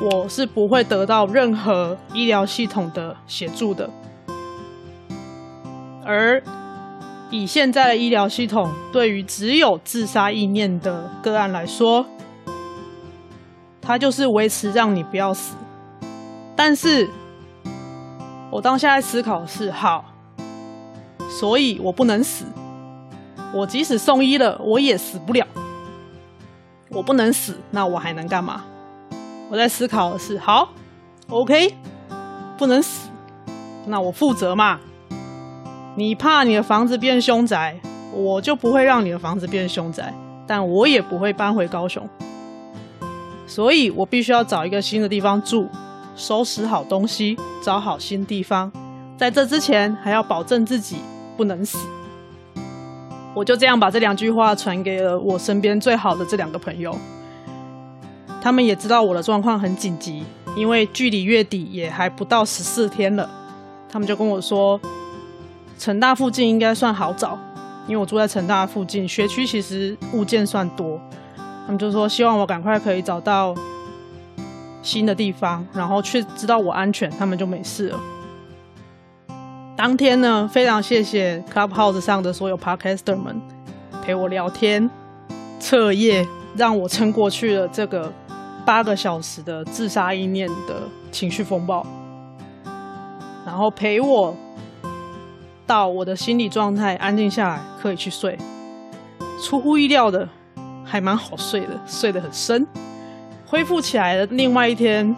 [0.00, 3.90] 我是不会得到任何医疗系统的协助的，
[6.04, 6.40] 而
[7.32, 12.06] 以现在的医疗系统，对于只有自杀意念的个案来说，
[13.82, 15.56] 它就是维持让你不要死。
[16.54, 17.08] 但是，
[18.50, 20.04] 我当下在思考是：好，
[21.28, 22.44] 所以我不能死。
[23.52, 25.44] 我即使送医了，我也死不了。
[26.90, 28.64] 我不能死，那我还能干嘛？
[29.50, 30.70] 我在思考的是，好
[31.28, 31.74] ，OK，
[32.56, 33.08] 不能死，
[33.86, 34.78] 那我负责嘛。
[35.96, 37.80] 你怕你的房子变凶宅，
[38.12, 40.14] 我就不会让你的房子变凶宅，
[40.46, 42.08] 但我也不会搬回高雄。
[43.46, 45.66] 所以我必须要找一个新的地方住，
[46.14, 48.70] 收拾好东西，找好新地方。
[49.16, 50.98] 在这之前，还要保证自己
[51.36, 51.78] 不能死。
[53.38, 56.92] 我就这样把这两句话传给了我身边最好的这两个朋友。
[58.42, 60.24] 他们也知道我的状况很紧急，
[60.56, 63.30] 因为距离月底也还不到十四天了。
[63.88, 64.80] 他们就跟我说，
[65.78, 67.38] 成大附近应该算好找，
[67.86, 71.00] 因为我住在成大附近，学区其实物件算多。
[71.64, 73.54] 他们就说希望我赶快可以找到
[74.82, 78.00] 新的地方，然后去知道我安全，他们就没事了。
[79.78, 83.40] 当天呢，非常谢谢 Clubhouse 上的所有 Podcaster 们
[84.02, 84.90] 陪我聊天、
[85.60, 88.12] 彻夜，让我撑过去了这个。
[88.66, 91.86] 八个小时的自杀意念的情绪风暴，
[93.46, 94.36] 然后陪我
[95.66, 98.36] 到我的心理状态安静下来，可以去睡。
[99.42, 100.28] 出乎意料的，
[100.84, 102.66] 还蛮好睡的，睡得很深。
[103.46, 105.16] 恢复起来的另外一天，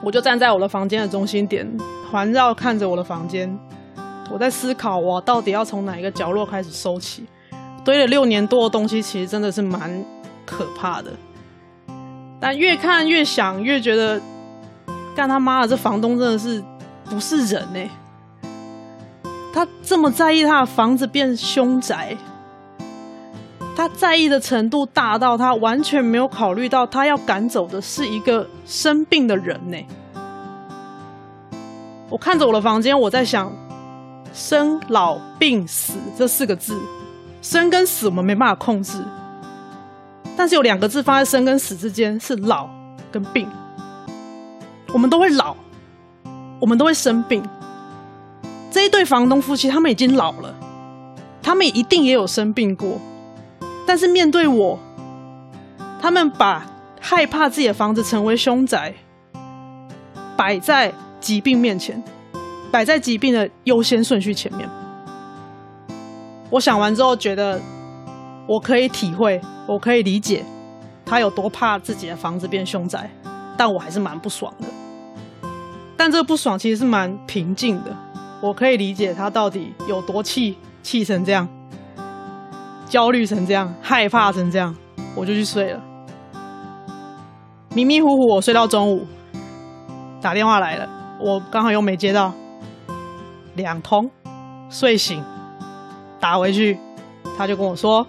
[0.00, 1.66] 我就站在我的房间的中心点，
[2.14, 3.58] 环绕看着我的房间。
[4.30, 7.26] 我在思考，我到底要从哪一个角落开始收起？
[7.84, 9.90] 堆了六年多的东西，其实真的是蛮
[10.46, 11.10] 可怕的。
[12.38, 14.20] 但越看越想，越觉得
[15.16, 16.62] 干他妈的，这房东真的是
[17.06, 17.90] 不是人呢、
[19.52, 22.16] 他这么在意他的房子变凶宅，
[23.74, 29.76] 他在意的程度大到他完全没有考虑到他要赶走的是一个生病的人呢、
[32.10, 33.52] 我看着我的房间，我在想，
[34.32, 36.78] 生老病死这四个字，
[37.42, 39.02] 生跟死我们没办法控制，
[40.36, 42.68] 但是有两个字放在生跟死之间，是老
[43.10, 43.48] 跟病。
[44.92, 45.56] 我们都会老，
[46.60, 47.42] 我们都会生病。
[48.70, 50.54] 这一对房东夫妻，他们已经老了，
[51.42, 53.00] 他们一定也有生病过。
[53.86, 54.78] 但是面对我，
[56.00, 56.64] 他们把
[57.00, 58.94] 害怕自己的房子成为凶宅
[60.36, 60.92] 摆在
[61.24, 62.00] 疾病面前，
[62.70, 64.68] 摆在疾病的优先顺序前面。
[66.50, 67.58] 我想完之后，觉得
[68.46, 70.44] 我可以体会，我可以理解
[71.02, 73.10] 他有多怕自己的房子变凶宅，
[73.56, 74.66] 但我还是蛮不爽的。
[75.96, 77.96] 但这个不爽其实是蛮平静的。
[78.42, 81.48] 我可以理解他到底有多气，气成这样，
[82.86, 84.76] 焦虑成这样，害怕成这样，
[85.16, 85.80] 我就去睡了。
[87.74, 89.06] 迷迷糊糊，我睡到中午，
[90.20, 90.86] 打电话来了，
[91.24, 92.30] 我刚好又没接到，
[93.54, 94.10] 两通，
[94.68, 95.24] 睡醒
[96.20, 96.78] 打回去，
[97.38, 98.06] 他就跟我说：“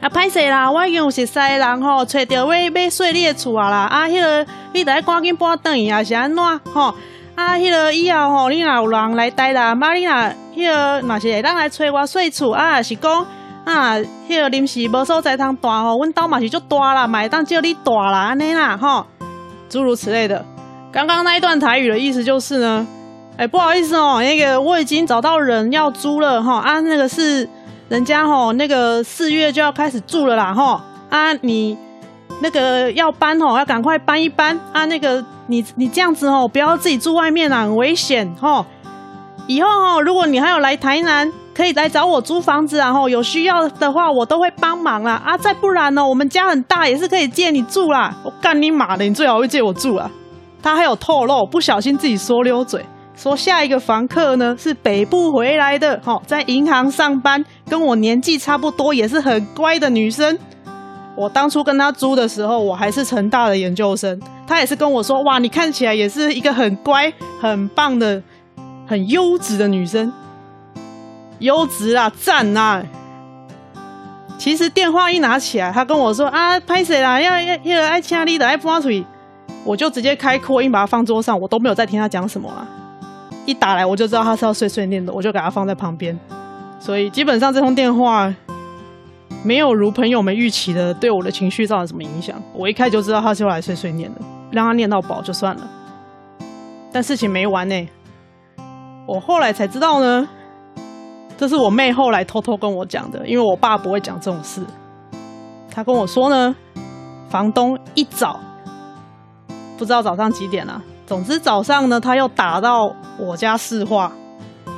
[0.00, 6.94] 啊，歹势啦，我已经有熟识的人吼，找到要要睡你的厝啊啦，啊，迄个你得赶紧搬转去啊，是安怎吼？”
[7.36, 10.14] 啊，迄、那个以后吼，你若有人来待啦，妈你若
[10.54, 13.26] 迄个若是会当来找我睡厝啊，是讲
[13.66, 19.06] 啊，迄、那个临时无所在通住吼，阮兜嘛是足大啦，嘛会当叫你住啦，安尼啦吼，
[19.68, 20.42] 诸如此类的。
[20.92, 22.86] 刚刚那一段台语的意思就是呢，
[23.36, 27.48] 哎、不好意思哦、那个我已经找到人要租了哈，啊，那个是
[27.88, 31.76] 人家哈，那个四月就要开始住了啦哈，啊，你
[32.40, 35.24] 那个要搬吼，要赶快搬一搬啊，那个。
[35.48, 38.64] 你你这样子哦，不要自己住外面啦，很危险哈。
[39.48, 45.20] 以后哦，如果你还有来台南，可以来找我租房子啊，然后有需要的话，我都会帮忙啦。
[45.26, 48.14] 啊，再不然呢，我们家很大，也是可以借你住啦。
[48.22, 50.08] 我干你妈的，你最好会借我住啦。
[50.62, 52.84] 他还有透露，不小心自己说溜嘴，
[53.16, 60.38] 说下一个房客呢是北部回来的，哦，在银行上班，跟我年纪差不多，也是很乖的女生。
[61.14, 64.18] 我当初跟他租的时候，我还是成大的研究生。
[64.46, 68.22] 他也是跟我说：“哇，你看起来也是一个很乖、很棒的、
[68.86, 70.12] 很优质的女生，
[71.38, 72.82] 优质啊，赞啊！”
[74.38, 77.20] 其实电话一拿起来，他跟我说：“啊，拍谁啦？
[77.20, 79.04] 要要要爱掐你的爱发腿。”
[79.64, 82.66] 我就直接开扩音把它放桌上，我都没有再听他讲什么啊。
[83.46, 86.18] 一打来我就知道他是要碎碎念的，我就给他放在旁边。
[86.78, 88.34] 所以基本上这通电话。
[89.44, 92.40] 没有如朋友们预期的对我的情绪造成什么影响。
[92.54, 94.20] 我一开就知道他是要来碎碎念的，
[94.52, 95.68] 让他念到饱就算了。
[96.92, 97.88] 但事情没完呢，
[99.04, 100.28] 我后来才知道呢，
[101.36, 104.62] 这是我妹后来偷偷跟我讲的，因为我爸不会讲这种事。
[105.72, 106.54] 他跟我说呢，
[107.28, 108.38] 房东一早
[109.82, 114.12] 不知道早上几点了啊，总之早上呢，他又打到我家市话，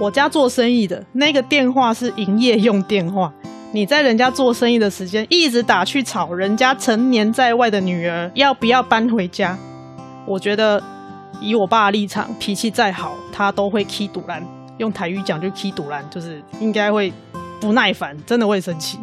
[0.01, 3.31] 我家做生意的那个电话是营业用电话。
[3.73, 9.55] 你在人家做生意的时间一直打去吵人家成年在外的女儿要不要搬回家？
[10.27, 10.83] 我觉得
[11.39, 14.43] 以我爸的立场，脾气再好，他都会起赌烂。
[14.79, 17.13] 用台语讲就起赌烂，就是应该会
[17.61, 18.99] 不耐烦，真的会生气。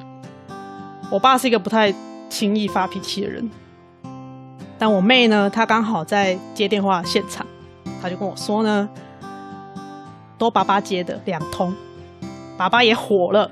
[1.12, 1.94] 我爸是一个不太
[2.28, 3.48] 轻易发脾气的人，
[4.82, 7.46] 但我妹呢，她刚好在接电话现场，
[8.02, 8.90] 她就跟我说呢，
[10.40, 11.72] 都爸爸接的两通，
[12.58, 13.52] 爸爸也火了。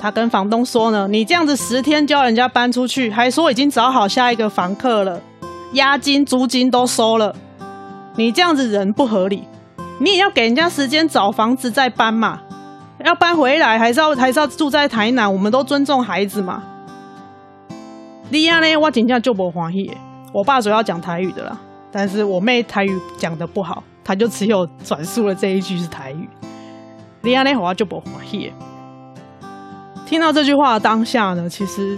[0.00, 5.20] 他跟房东说呢，你这样子十天叫人家搬出去，还说已经找好下一个房客了，
[5.74, 7.36] 押金、租金都收了，
[8.16, 9.46] 你这样子人不合理，
[9.98, 12.40] 你也要给人家时间找房子再搬嘛，
[13.04, 16.62] 要搬回来还是要还是要住在台南，我们都尊重孩子嘛。
[18.30, 19.94] 你样呢，我真正就不欢喜。
[20.34, 21.56] 我爸主要讲台语的啦，
[21.92, 26.28] 但是我妹台语讲得不好，他就只有转述了这一句是台语。
[27.20, 28.52] 你样呢，我就不欢喜。
[30.04, 31.96] 听到这句话的当下呢，其实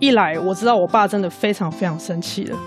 [0.00, 2.58] 一来我知道我爸真的非常非常生气了，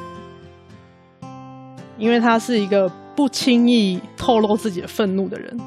[1.98, 5.60] 因为他是一个不轻易透露自己的愤怒的人。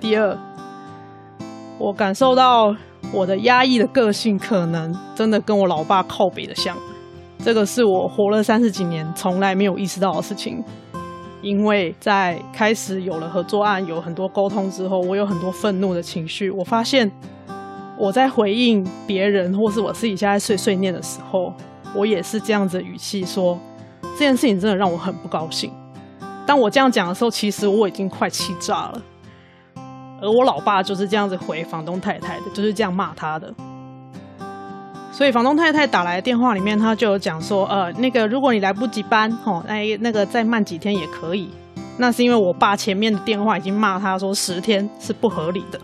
[0.00, 0.36] 第二，
[1.78, 2.74] 我感受到
[3.12, 6.76] 我的压抑的个性可能真的跟我老爸靠北的像，
[7.46, 10.64] 这个是我活了三十几年从来没有意识到的事情。
[11.42, 17.08] 因为在开始有了合作案，有很多沟通之后，我有很多愤怒的情绪，我发现。
[17.96, 21.52] 我在回应别人，或是我自己现在碎碎念的时候，
[21.94, 23.56] 我也是这样子语气说，
[24.02, 25.70] 这件事情真的让我很不高兴。
[26.44, 29.00] 当我这样讲的时候，其实我已经快气炸了。
[30.20, 33.54] 而我老爸就是这样子回房东太太的，就是这样骂他的。
[35.16, 41.48] 所以房东太太打来的电话里面，他就有讲说，呃，那个如果你来不及搬，吼，哎，那个再慢几天也可以。
[41.96, 45.80] 那是因为我爸前面的电话已经骂他说十天是不合理的。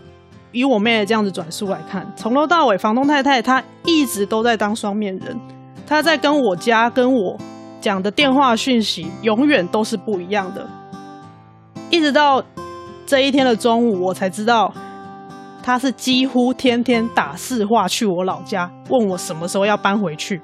[0.51, 5.35] 以我妹的这样子转述来看，从头到尾，房东太太她一直都在当双面人，
[5.87, 7.35] 她在跟我家跟我
[7.81, 10.63] 讲的电话讯息永远都是不一样的。
[11.89, 12.43] 一直到
[13.07, 14.71] 这一天的中午，我才知道，
[15.63, 20.41] 他是几乎天天打市话去我老家，问我什么时候要搬回去。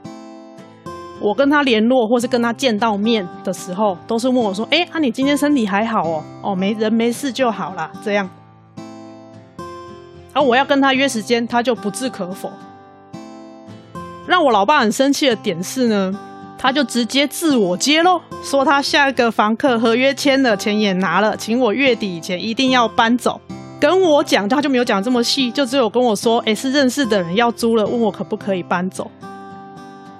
[1.22, 6.24] 我跟他联络或是跟他见到面的时候，都是问我说：“哎，啊，你今天身体还好哦？
[6.41, 8.30] 哦，没人没事就好啦。”这样。
[10.32, 12.49] 而我要跟他约时间，他就不置可否。
[14.26, 16.17] 让我老爸很生气的点是呢，
[16.57, 23.41] 他就直接自我揭露，说他下一个房客合约签了，钱也拿了，请我月底以前一定要搬走。
[23.80, 29.09] 跟我讲，他就没有讲这么细，就只有跟我说，哎，是认识的人要租了，问我可不可以搬走。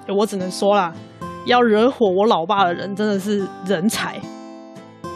[0.08, 0.92] 我只能说啦，
[1.44, 4.18] 要惹火我老爸的人真的是人才。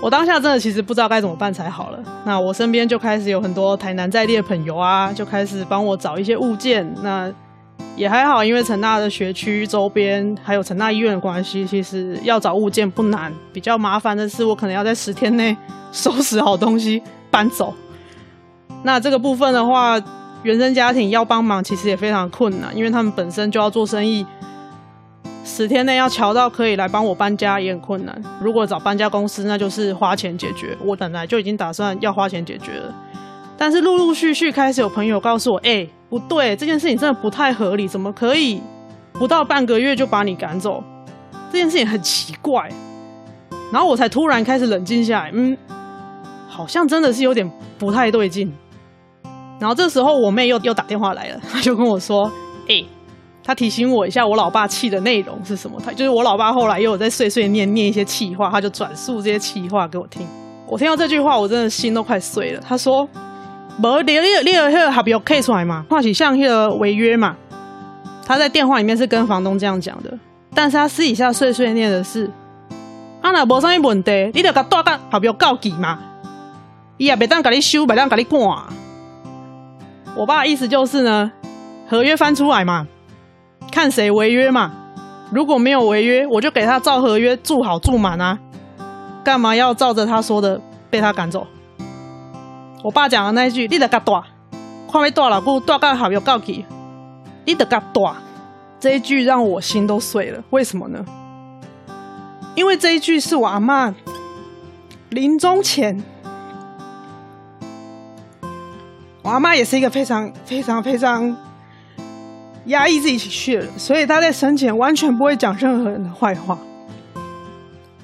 [0.02, 1.98] 我当下真的其实不知道该怎么办才好了。
[2.26, 6.86] 那我身边就开始有很多台南在地的朋友啊，就开始帮我找一些物件。
[7.02, 7.32] 那
[7.96, 13.32] 也还好，因为成大的学区周边还有成大医院的关系，其实要找物件不难。
[13.54, 15.56] 比较麻烦的是，我可能要在十天内
[15.90, 17.72] 收拾好东西搬走。
[18.84, 20.00] 那这个部分的话，
[20.44, 24.24] 原生家庭要帮忙其实也非常困难，因为他们本身就要做生意。
[25.44, 28.22] 十天内要瞧到可以来帮我搬家也很困难。
[28.40, 30.76] 如果找搬家公司，那就是花钱解决。
[30.82, 32.94] 我本来就已经打算要花钱解决了，
[33.58, 38.60] 但是陆陆续续开始有朋友告诉我：“哎、不对，这件事情真的不太合理，怎么可以
[39.12, 40.82] 不到半个月就把你赶走？
[41.52, 42.68] 这件事情很奇怪。”
[43.70, 45.56] 然后我才突然开始冷静下来，嗯，
[46.48, 48.50] 好像真的是有点不太对劲。
[49.58, 52.30] 然后这时候我妹又又打电话来了，她就跟我说
[52.68, 52.86] ：“哎、欸。”
[53.46, 55.78] 他提醒我一下，我老爸气的内容是什么？
[55.84, 60.26] 他就是我老爸后来又有在碎碎念念一些气话，他就转述这些气话给我听。
[60.66, 62.60] 我听到这句话，我真的心都快碎了。
[62.66, 63.06] 他说
[63.76, 65.84] ：“没你你你有那个合约 K 出来嘛？
[65.90, 67.36] 话起像那个违约嘛？”
[68.24, 70.10] 他在电话里面是跟房东这样讲的，
[70.54, 72.30] 但是他私底下碎碎念的是
[73.20, 75.98] ：“啊那无啥问题，你得甲大干合约告急嘛？
[76.96, 78.58] 伊也别当甲你修，别当甲你管。”
[80.16, 81.32] 我爸的意思就是呢，
[81.88, 82.86] 合约翻出来嘛。
[83.72, 84.72] 看谁违约嘛？
[85.32, 88.38] 如果没有违约，我就给他照合约住好住满啊！
[89.24, 90.60] 干嘛要照着他说的
[90.90, 91.46] 被他赶走？
[92.84, 94.22] 我爸讲的那一句“你得嘎大”，
[94.92, 96.64] 看没大老姑大干好有告起，
[97.44, 98.16] 你得嘎大
[98.78, 100.44] 这一句让我心都碎了。
[100.50, 101.04] 为什么呢？
[102.54, 103.92] 因为这一句是我阿嬷
[105.08, 106.00] 临终前，
[109.24, 111.36] 我阿妈也是一个非常非常非常。
[112.66, 116.58] 压抑自己情绪的人，所以她在生前完全不会讲任何人的坏话。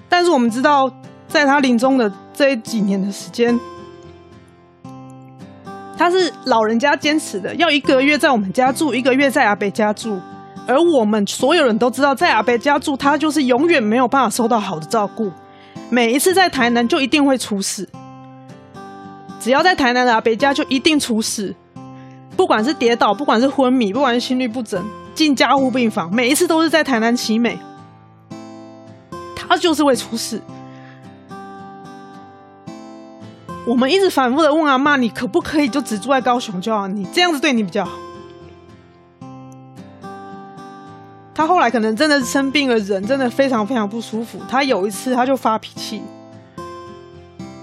[0.06, 0.92] 但是我们知道，
[1.26, 3.58] 在他临终的这几年的时间，
[5.96, 10.20] 他是老人家坚持的，要一个月在我们家住，一个月在阿伯家住。
[10.66, 15.32] 而我们所有人都知道，在阿伯家住，他就是永远没有办法受到好的照顾。
[15.88, 17.88] 每一次在台南就一定会出事，
[19.40, 21.54] 只要在台南的阿伯家就一定出事。
[22.36, 24.82] 不管是跌倒，不管是昏迷，不管是心律不整，
[25.14, 27.58] 进加护病房，每一次都是在台南奇美，
[29.34, 30.40] 他就是会出事。
[33.66, 36.88] 我们一直反复的问阿嬷，你可不可以就只住在高雄就好？
[36.88, 37.92] 你这样子对你比较好。
[41.34, 44.38] 他后来可能真的生病了，人真的非常非常不舒服。
[44.48, 46.02] 他有一次他就发脾气，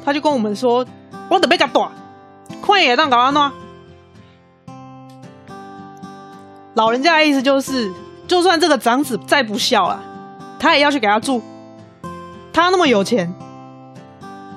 [0.05, 0.85] 他就跟我们说
[1.29, 1.91] ：“我得被他打，
[2.61, 3.51] 快点让搞安诺。”
[6.75, 7.91] 老人家的意思就是，
[8.27, 9.99] 就算这个长子再不孝啊，
[10.59, 11.41] 他也要去给他住。
[12.53, 13.33] 他那么有钱，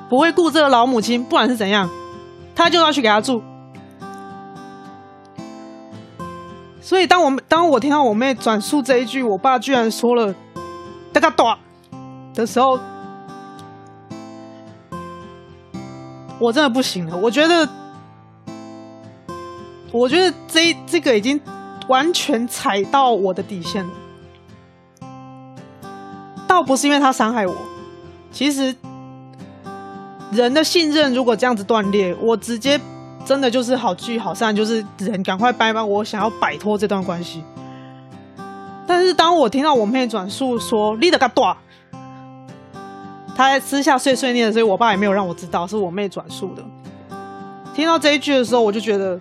[0.08, 1.88] 不会顾这个老母亲，不管是怎样，
[2.54, 3.42] 他就要去给他住。
[6.82, 10.34] 所以当我当我听到我妹转述这一句，我爸居然说了
[11.12, 11.58] “大家大”
[12.34, 12.78] 的时候，
[16.40, 17.16] 我真的不行了。
[17.16, 17.68] 我觉得，
[19.92, 21.40] 我觉得这这个已经。
[21.88, 23.90] 完全踩到我的底线了，
[26.46, 27.56] 倒不是因为他伤害我，
[28.30, 28.72] 其实
[30.30, 32.80] 人的信任如果这样子断裂，我直接
[33.24, 37.42] 真的就是好聚好散，就是人赶快掰掰，我想要摆脱这段关系。
[38.86, 41.56] 但是当我听到我妹转述说你的个大，
[43.40, 46.62] 他在私下碎碎念，所以我爸也没有让我知道，是我妹转述的。
[47.74, 49.18] 听到这一句的时候，我就觉得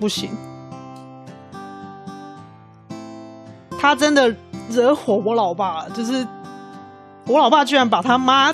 [0.00, 0.30] 不行，
[3.78, 4.34] 他真的
[4.68, 6.26] 惹火我老爸，就是
[7.28, 8.52] 我老爸居然把他妈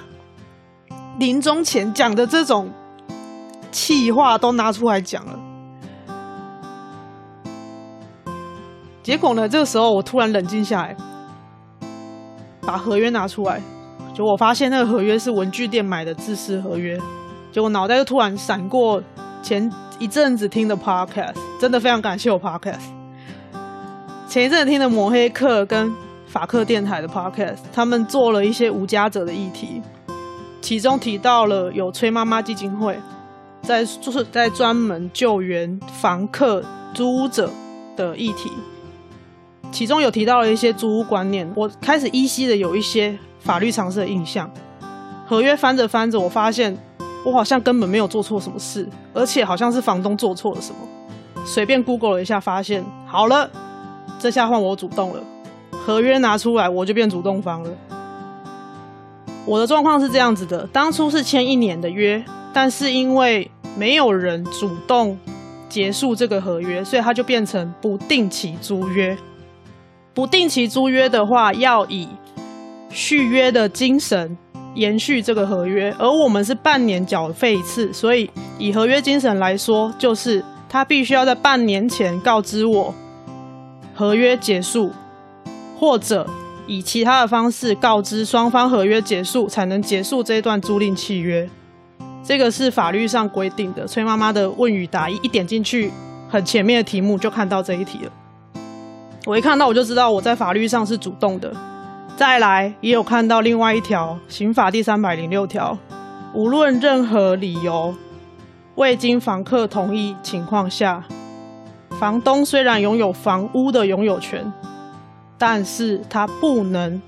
[1.19, 2.71] 临终前讲的这种
[3.71, 5.39] 气话都拿出来讲了。
[9.03, 10.95] 结果呢，这个时候我突然冷静下来，
[12.61, 13.59] 把合约拿出来，
[14.15, 16.99] 就我发现那个合约是文具店买的制式合约。
[17.51, 19.03] 结果脑袋就突然闪过
[19.43, 22.81] 前一阵子听的 podcast，真的非常感谢我 podcast。
[24.29, 25.93] 前一阵子听的抹黑客跟
[26.27, 29.83] 法客电台的 podcast，他们做了一些无家者的议题，
[30.63, 32.99] 其中提到了有崔妈妈基金会，
[33.61, 36.63] 在就是在专门救援房客
[36.95, 37.51] 租屋者
[37.95, 38.51] 的议题，
[39.71, 44.51] 其中有提到了一些租屋观念，我开始依稀的有一些法律常识的印象。
[45.27, 46.77] 合约翻着翻着，我发现。
[47.25, 48.85] 我好像根本没有做错什么事，
[49.15, 50.79] 而且好像是房东做错了什么。
[51.45, 53.49] 随便 Google 了一下，发现好了，
[54.19, 55.23] 这下换我主动了。
[55.71, 57.71] 合约拿出来，我就变主动方了。
[59.47, 65.17] 我的状况是这样子的：当初是签一年的约，但是因为没有人主动
[65.69, 69.17] 结束这个合约，所以它就变成不定期租约。
[70.13, 72.09] 不定期租约的话，要以
[72.93, 74.37] 续约的精神。
[74.75, 82.95] 延续这个合约，而我们是半年缴费一次，所以以合约精神来说，就是他必须要在半年前告知我
[83.95, 84.91] 合约结束，
[85.79, 86.27] 或者
[86.67, 91.47] 以其他的方式告知双方合约结束，才能结束这一段租赁契约。
[92.25, 93.87] 这个是法律上规定的。
[93.87, 95.93] 崔妈妈的问与答一一点进去，
[96.31, 98.13] 很前面的题目就看到这一题了。
[99.27, 101.55] 我一看到我就知道我在法律上是主动的。
[102.15, 105.77] 再来，也有看到另外一条刑法第三百零六条，
[106.35, 107.93] 无论任何理由，
[108.77, 111.03] 未经房客同意情况下，
[111.99, 114.53] 房东虽然拥有房屋的拥有权，
[115.37, 117.01] 但是他不能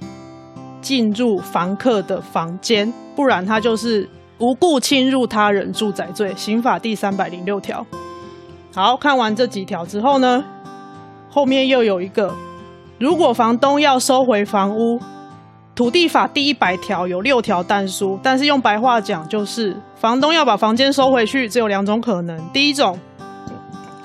[0.80, 7.86] 进入房客的房间，不然他就是无故侵入他人住宅罪，刑法第三百零六条。
[8.74, 10.42] 好，看完这几条之后呢，
[11.30, 12.34] 后面又有一个。
[12.99, 15.01] 如果房东要收回房屋，
[15.74, 22.97] 土地法第一百条有六条但书，但是用白话讲就是，房东要把房间收回去，只有两种可能：第一种，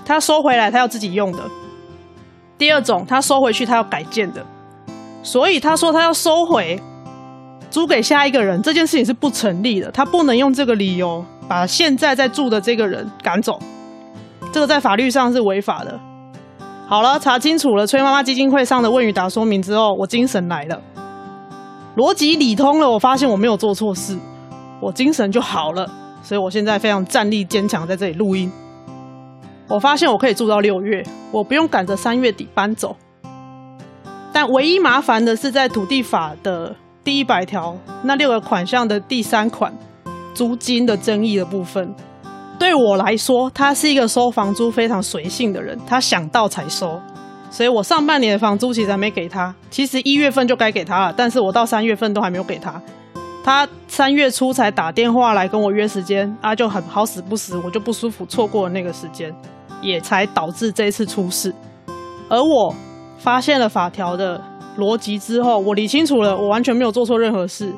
[0.03, 1.43] 他收回来他要自己用的；
[2.57, 4.43] 第二种，他收回去他要改建的。
[5.21, 6.81] 所以他说他要收回，
[7.69, 13.59] 租给下一个人，这件事情是不成立的，他不能用这个理由把现在在住的这个人赶走，
[14.51, 15.99] 这个在法律上是违法的。
[16.89, 20.81] 好了，查清楚了崔妈妈基金会上的问与答说明之后，我精神来了，
[21.95, 24.17] 逻辑理通了，我发现我没有做错事，
[24.81, 25.87] 我精神就好了，
[26.23, 28.51] 所以我现在非常战力坚强，在这里录音。
[29.67, 32.95] 我发现我可以住到六月，我不用赶着三月底搬走。
[34.33, 39.71] 但唯一麻烦的是在土地法的第一百条那六个款项的第三款
[40.33, 41.93] 租金的争议的部分。
[42.59, 46.99] 对我来说，他是一个收房租非常随性的人，他想到才收，
[47.49, 52.79] 所以我上半年的房租其实还没给他，其实一月份就该给他了，但是我到三月份都还没有给他，
[53.43, 59.33] 他三月初才打电话来跟我约时间，啊，就很好死不死，我就不舒服，错过了那个时间，
[59.81, 61.55] 也才导致这一次出事。
[62.27, 62.75] 而我
[63.17, 64.39] 发现了法条的
[64.77, 67.73] 逻辑之后，我理清楚了，我完全没有做错任何事，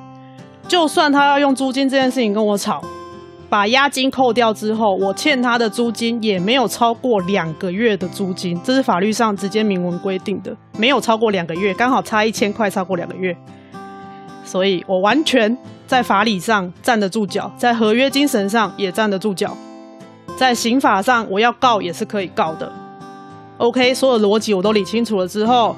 [0.67, 2.83] 就算他要用租金这件事情跟我吵。
[3.51, 13.35] 把押金扣掉之后，我欠他的租金也没有超过两个月的租金，这是法律上直接明文规定的，没有超过两个月，刚好差一千块，超过两个月，
[14.45, 19.53] 所以我完全在法理上站得住脚，在合约精神上也站得住脚，
[20.37, 22.71] 在刑法上我要告也是可以告的。
[23.57, 25.75] OK，所有逻辑我都理清楚了之后，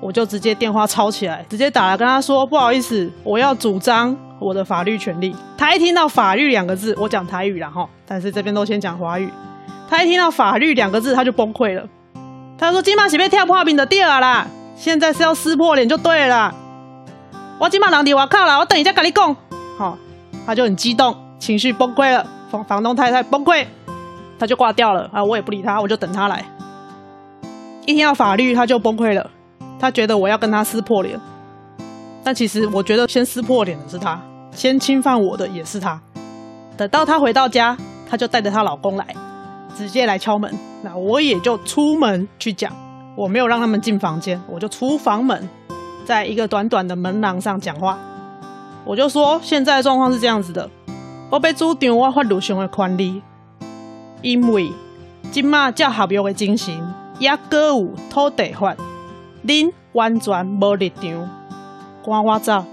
[0.00, 4.16] 我就直接电话抄起来，直接打了跟他说，不好意思，我要主张。
[4.40, 9.28] 我的法律权利，他一听到法律两个字，我讲台语啦哈，但是这边都先讲华语。
[9.86, 11.86] 他一听到法律两个字，他就崩溃了。
[12.56, 16.54] 他说：“今嘛是被跳破冰的第二啦，现在是要撕破脸就对了。
[17.58, 19.36] 我今嘛人在外靠啦，我等一下跟你讲。”
[19.76, 19.98] 好，
[20.46, 22.26] 他就很激动，情绪崩溃了。
[22.50, 23.66] 房房东太太崩溃，
[24.38, 25.22] 他就挂掉了啊！
[25.22, 26.42] 我也不理他，我就等他来。
[27.84, 29.30] 一听到法律，他就崩溃了。
[29.80, 31.18] 他觉得我要跟他撕破脸，
[32.22, 34.20] 但其实我觉得先撕破脸的是他。
[34.52, 35.98] 先侵犯我的也是他。
[36.76, 37.76] 等到他回到家，
[38.08, 39.06] 他就带着她老公来，
[39.76, 40.52] 直接来敲门。
[40.82, 42.72] 那我也就出门去讲，
[43.14, 45.48] 我没有让他们进房间，我就出房门，
[46.04, 47.98] 在一个短短的门廊上讲话。
[48.84, 50.68] 我就说现在的状况是这样子的，
[51.30, 53.22] 我被主张我法律上的权利，
[54.22, 54.72] 因为
[55.30, 56.74] 今嘛叫合约的精神，
[57.18, 58.74] 也阁有土地法，
[59.46, 61.28] 恁完全无立场，
[62.04, 62.64] 赶我走，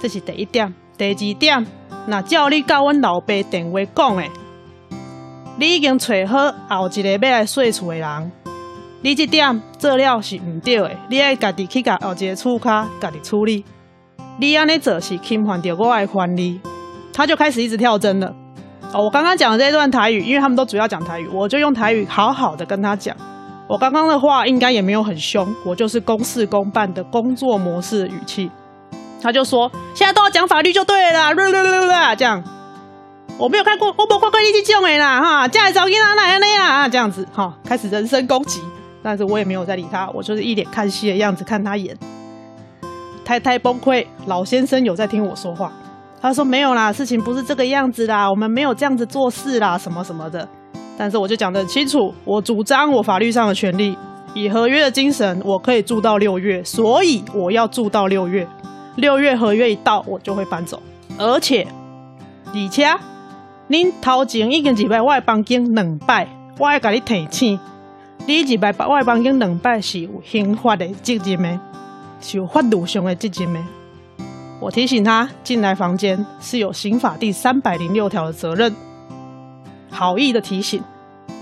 [0.00, 0.74] 这是第一点。
[0.96, 1.66] 第二点，
[2.06, 4.24] 那照你甲阮老爸电话讲的，
[5.58, 8.32] 你已经找好后一个要来说厝的人，
[9.02, 13.64] 你这点做了是毋对的，你爱家己去甲后一个厝卡家己处理。
[14.40, 16.60] 你安尼做是侵犯到我的权利，
[17.12, 18.34] 他就开始一直跳针了。
[18.92, 23.16] 哦，我刚刚讲的这段台语，因为他们都主要讲台语，我就用台语好好的跟他讲。
[23.68, 28.50] 我刚刚的话应该也没有很凶，我就是公事公办的工作模式语气。
[29.20, 32.42] 他就说现在都要讲法律就对了，啦啦啦啦这样。
[33.36, 38.60] 我没有看过，我没看过你这种的啦哈，家里找囡仔哪样那样啊这样子哈，开始人身攻击，
[39.02, 41.96] 但是我也没有在理他，我就是一脸看戏的样子看他演。
[43.24, 45.70] 太太崩溃，老先生有在听我说话。
[46.20, 50.48] 他说没有啦，事情不是这个样子啦，我们没有这样子做事啦，什么什么的。
[50.98, 53.96] 但是我就讲得很清楚，我主张我法律上的权利，
[54.34, 58.44] 以合约的精神，我可以住到六月，所以我要住到六月。
[58.96, 60.82] 六月合约一到，我就会搬走。
[61.16, 61.64] 而且，
[62.46, 62.84] 而且，
[63.68, 66.26] 您头前已经入来我的房间两摆，
[66.58, 67.60] 我要给你提醒，
[68.26, 71.60] 你入来我的房间两摆是有刑法的责任的。
[72.20, 73.60] 是有法律上的责任的。
[74.60, 78.74] 我提醒他进来房间是有刑法第三百零六条的责任。
[79.98, 80.80] 好意的提醒，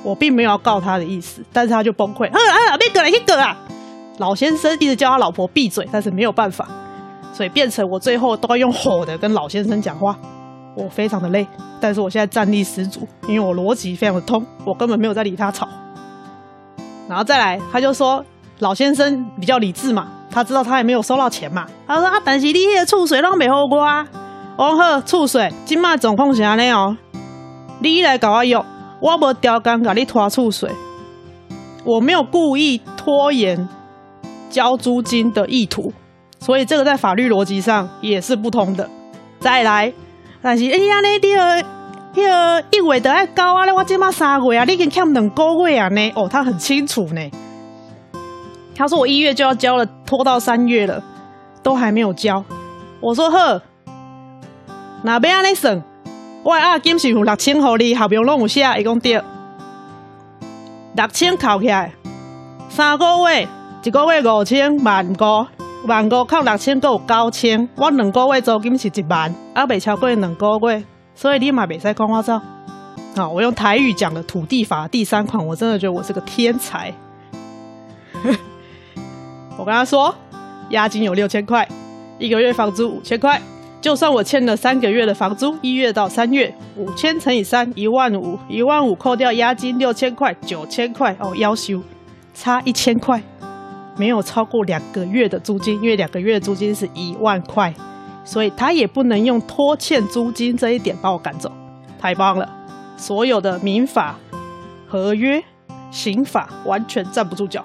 [0.02, 2.26] 我并没有要告他的意思，但是他就崩溃。
[2.30, 2.38] 啊
[2.70, 3.54] 啊，别搁了，别过来！
[4.16, 6.66] 老先生一直叫他老婆闭嘴，但是没有办法，
[7.34, 10.16] 所以变成我最后都要用吼的跟老先生讲话。
[10.74, 11.46] 我非常的累，
[11.78, 15.68] 但是我现在战力十足，因为我逻辑非常的通，我根本没有在理他吵。
[17.06, 18.24] 然后再来，他就说
[18.60, 20.08] 老先生比较理智嘛。
[20.30, 21.66] 他知道他也没有收到钱嘛？
[21.86, 24.06] 他说啊，但是你那个厝税拢没好过啊。
[24.56, 26.96] 我好，厝税今麦总共是安尼哦。
[27.78, 28.64] 你来搞我用，
[29.00, 30.70] 我无条件给你拖出水，
[31.84, 33.68] 我没有故意拖延
[34.48, 35.92] 交租金的意图，
[36.38, 38.88] 所以这个在法律逻辑上也是不通的。
[39.38, 39.92] 再来，
[40.40, 41.62] 但是哎呀，那第二，
[42.14, 46.12] 第二一月都爱交啊，我今麦三月啊，你已经欠两个月啊呢？
[46.16, 47.30] 哦，他很清楚呢。
[48.74, 51.02] 他说我一月就要交了，拖到三月了，
[51.62, 52.42] 都还没有交。
[53.00, 53.60] 我说呵，
[55.02, 55.82] 那要安尼算，
[56.46, 59.20] 我押金是有六千，给你好不容易有写，一共对，
[60.94, 61.92] 六千扣起来，
[62.68, 63.48] 三个月，
[63.82, 65.46] 一个月五千，万五，
[65.88, 67.68] 万五扣六千，够有九千。
[67.74, 70.84] 我两个月租金是一万，啊，未超过两个月，
[71.16, 72.40] 所以你嘛袂使讲我走。
[73.16, 76.94] 好，我用台语讲的土地法第三款，我真的觉得我是个天才。
[79.58, 80.14] 我跟他说，
[80.68, 81.68] 押金有六千块，
[82.20, 83.42] 一个月房租五千块。
[83.86, 91.80] 就算我欠了三个月的房租，一月到三月，五千乘以三，一万五，一万五扣掉押金六千块，九千块哦，要求
[92.34, 93.22] 差一千块，
[93.96, 97.72] 没有超过两个月的租金，因为两个月的租金是一万块，
[98.24, 101.48] 所以他也不能用拖欠租金这一点把我赶走。
[102.00, 102.50] 太棒了，
[102.96, 104.16] 所有的民法、
[104.88, 105.40] 合约、
[105.92, 107.64] 刑法完全站不住脚。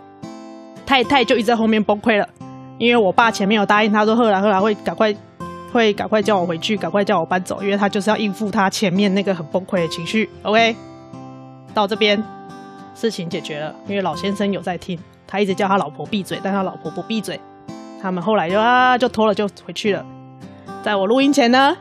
[0.86, 2.30] 太太就一直在后面崩溃了，
[2.78, 5.12] 因为我爸前面有答应他说，后来后来会赶快
[5.72, 10.30] 会赶快叫我回去，赶快叫我搬走，因为他就是要应付他前面那个很崩溃的情绪。
[10.44, 10.76] OK，
[11.74, 12.22] 到这边
[12.94, 17.40] 事情解决了，因为老先生有在听，他一直叫他老婆闭嘴，但他老婆不闭嘴，
[18.02, 20.06] 他们后来就啊就拖了就回去了。
[20.84, 21.76] 在我录音前呢，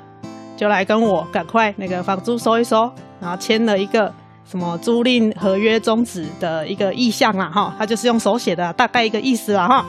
[0.57, 4.13] 就来跟我赶快那个房租收一收，然后签了一个。
[4.43, 9.87] 什么租赁合约终止的一个意向啦，哈，他就是用手写的，大概一个意思啦，哈。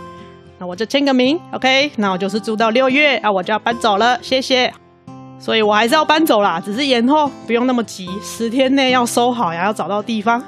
[0.62, 4.72] 那我就签个名，OK，那我就是租到六月啊，我就要搬走了，谢谢。
[5.39, 10.39] 所以我还是要搬走啦，只是延后，不用那么急，十天内要收好呀，要找到地方。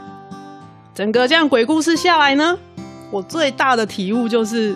[0.93, 2.55] 整个这样鬼故事下来呢，
[3.09, 4.75] 我最大的体悟就是，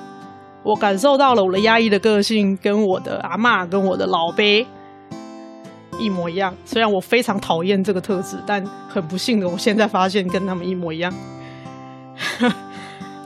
[0.64, 4.66] 我感受到了我的压抑的个性，跟我的阿嬷，跟我的老辈。
[6.00, 11.14] 一模一样，虽然我非常讨厌这个特质，但很不幸的，我现在发现跟他们一模一样。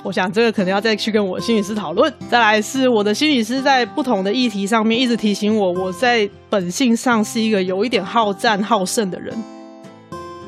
[0.04, 2.12] 我想这个可能要再去跟我心理师讨论。
[2.30, 9.36] 再来是我的心理师在不同的议题上面一直提醒我，我在本性上是一个有一点好战好胜的人。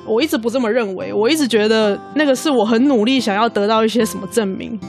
[0.06, 4.80] 我一直不这么认为，我一直觉得那个是我很努力想要得到一些什么证明。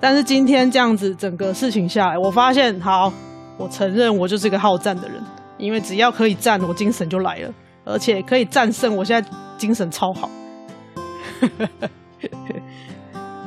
[0.00, 3.12] 但是今天这样子整个事情下来，我发现，好，
[3.58, 5.20] 我承认我就是一个好战的人。
[5.58, 7.52] 因为只要可以战，我精神就来了，
[7.84, 8.96] 而且可以战胜。
[8.96, 10.30] 我现在精神超好，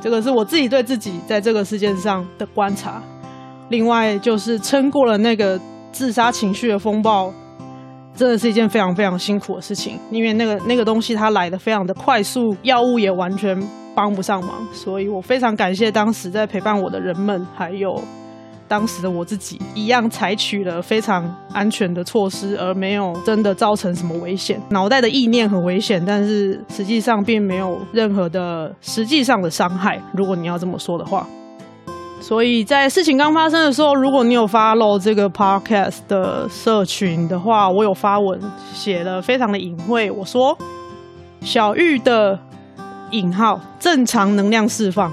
[0.04, 3.02] 这个是我自己对自己在这个世界上的观察。
[3.70, 5.58] 另外就是撑过了那个
[5.92, 7.32] 自杀情绪的风暴，
[8.14, 13.58] 真的是一件非常非常辛苦的事情，因为那个那个东西它来的非常的快速，药物也完全
[13.94, 17.98] 帮不上忙，所以我非常感谢当时在陪伴我的人们，还有。
[18.66, 24.60] 当时的我自己一样采取了非常安全的措施，而没有真的造成什么危险。
[24.70, 30.00] 脑袋的意念很危险，但是实际上并没有任何的实际上的伤害。
[30.12, 31.26] 如果你要这么说的话，
[32.20, 38.40] 所以在事情刚发生的时候，如果你有 follow 这个 podcast 的社群的话，我有发文
[38.72, 40.10] 写的非常的隐晦。
[40.10, 40.56] 我说
[41.42, 42.38] 小玉的
[43.10, 45.12] 引号正常能量释放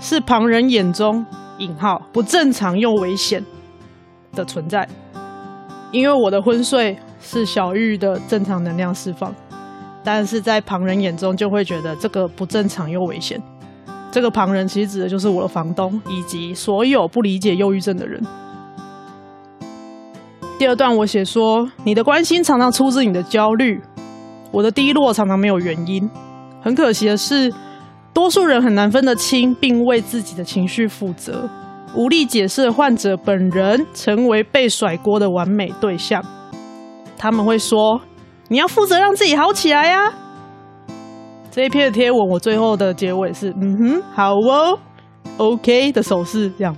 [0.00, 1.24] 是旁人眼中。
[1.58, 3.44] 引号不正常又危险
[4.32, 4.88] 的存在，
[5.90, 9.34] 因为我的昏睡是小玉的正常能量释放，
[10.04, 13.40] 但是在旁人眼中就会觉得这个不正常又危险。
[14.10, 18.22] 这个旁人其实指的就是我的房东以及所有不理解忧郁症的人。
[20.58, 23.80] 第二段我写说，你的关心常常出自你的焦虑，
[24.50, 26.08] 我的低落常常没有原因。
[26.62, 27.52] 很可惜的是。
[28.18, 31.48] 多数人很难分得清，并为自己的情绪负责，
[31.94, 36.20] 无力解释的患者本人成为被甩锅的完美对象。
[37.16, 38.00] 他们会说
[38.50, 40.12] ：“你要负责让自己好起来呀。”
[41.52, 44.76] 这一篇的贴文，我最后的结尾是：“嗯哼，好哦
[45.36, 46.76] ，OK 的手势。”这样，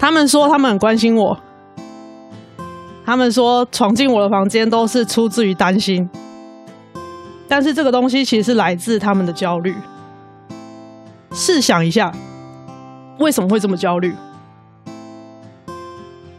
[0.00, 1.38] 他们说他们很关心我，
[3.06, 6.10] 他们说闯进我的房间都是出自于担心，
[7.46, 9.72] 但是这个东西其实是来自他们的焦虑。
[11.34, 12.12] 试想一下，
[13.18, 14.14] 为什么会这么焦虑？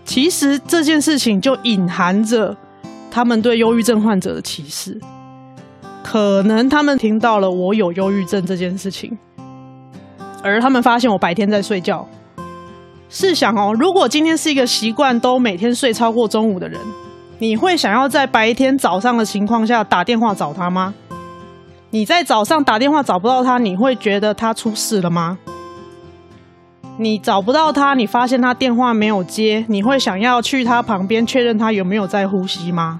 [0.05, 2.55] 其实这件事情就隐含着
[3.11, 4.97] 他们对忧郁症患者的歧视。
[6.01, 9.17] 可能他们听到了我有忧郁症这件事情，
[10.41, 12.07] 而他们发现我白天在睡觉。
[13.09, 16.79] 试想哦，如果今天是一个习惯都每天睡超过中午的人，
[17.39, 20.93] 你会想要在白天早上的情况下打电话找他吗？
[21.95, 25.37] 你在早上打电话找不到他，你会觉得他出事了吗？
[26.97, 32.99] 你找不到他，你发现他电话没有接，你会想要去他旁边确认他有没有在呼吸吗？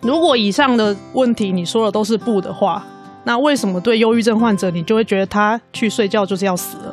[0.00, 2.84] 如果以上的问题你说的都是不的话，
[3.22, 6.92] 那为什么对忧郁症患者你就会觉得他去睡觉就是要死了？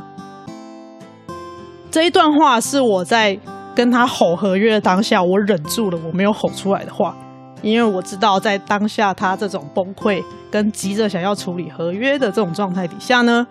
[1.90, 3.36] 这一段话是我在
[3.74, 7.18] 跟他吼合约的当下，我忍住了，我没有吼出来的话。
[7.66, 13.46] 因为我知道，在当下他这种崩溃跟急着想要处理合约的这种状态底下呢，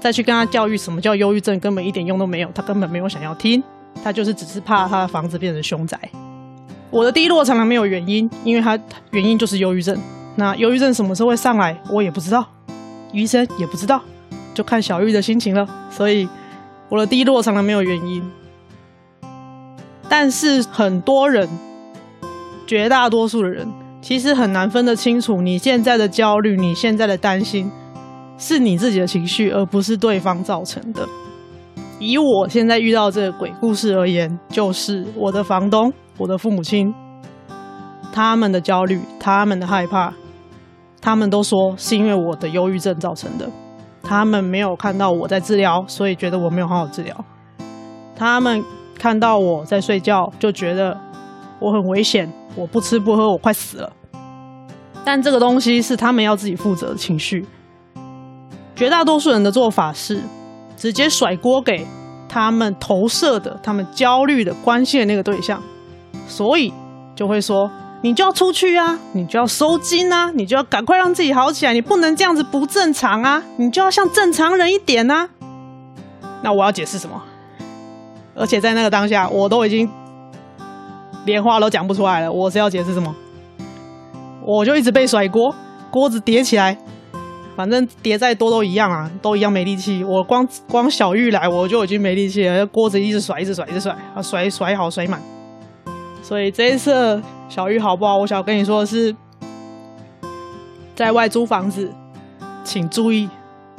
[0.00, 2.48] 再去跟他教育什么叫忧郁症，根本一点用都没有。
[2.54, 3.62] 他根本没有想要听，
[4.02, 6.00] 他就是只是怕他的房子变成凶宅。
[6.90, 8.78] 我的低落常常没有原因，因为他
[9.10, 9.94] 原因就是忧郁症。
[10.36, 12.46] 那忧郁症什么时候会上来，我也不知道，
[13.12, 14.00] 医生也不知道，
[14.54, 15.68] 就看小玉的心情了。
[15.90, 16.26] 所以
[16.88, 18.22] 我的低落常常没有原因，
[20.08, 21.46] 但是很多人。
[22.68, 23.66] 绝大多数的人
[24.02, 27.70] 其实很难分得清楚，你现在的焦虑、你现在的担心，
[28.36, 31.08] 是你自己的情绪，而不是对方造成的。
[31.98, 36.94] 以我现在遇到这个鬼故事而言，就是我的房东、我的父母亲，
[38.12, 40.12] 他们的焦虑、他们的害怕，
[41.00, 43.48] 他们都说是因为我的忧郁症造成的。
[44.02, 47.24] 他们没有看到我在治疗，所以觉得我没有好好治疗。
[48.14, 48.62] 他们
[48.98, 50.96] 看到我在睡觉，就觉得
[51.58, 52.30] 我很危险。
[52.58, 53.92] 我不吃不喝，我快死了。
[55.04, 57.46] 但这个东西是他们要自己负责的情绪。
[58.74, 60.20] 绝大多数人的做法是
[60.76, 61.86] 直接甩锅给
[62.28, 65.62] 他们投射的、他们焦虑的、关心的那个对象，
[66.26, 66.72] 所以
[67.14, 67.70] 就会说
[68.02, 75.28] ：“你就要出去啊，你就要收金啊，你就要赶快让自己好起来，你不能这样子不正常啊，你就要像正常人一点啊。”
[76.42, 77.22] 那我要解释什么？
[78.34, 79.88] 而且在那个当下，我都已经。
[81.28, 83.14] 连话都讲不出来了，我是要解释什么？
[84.46, 85.54] 我就一直被甩锅，
[85.90, 86.78] 锅子叠起来，
[87.54, 90.02] 反正叠再多都一样啊，都一样没力气。
[90.02, 95.20] 我光光小玉来，我就已经没力气了，锅子一直甩，一直甩，一直甩，啊，甩甩好甩满。
[96.22, 98.16] 所以这一次小玉好不好？
[98.16, 99.14] 我想跟你说的是，
[100.94, 101.92] 在外租房子，
[102.64, 103.28] 请注意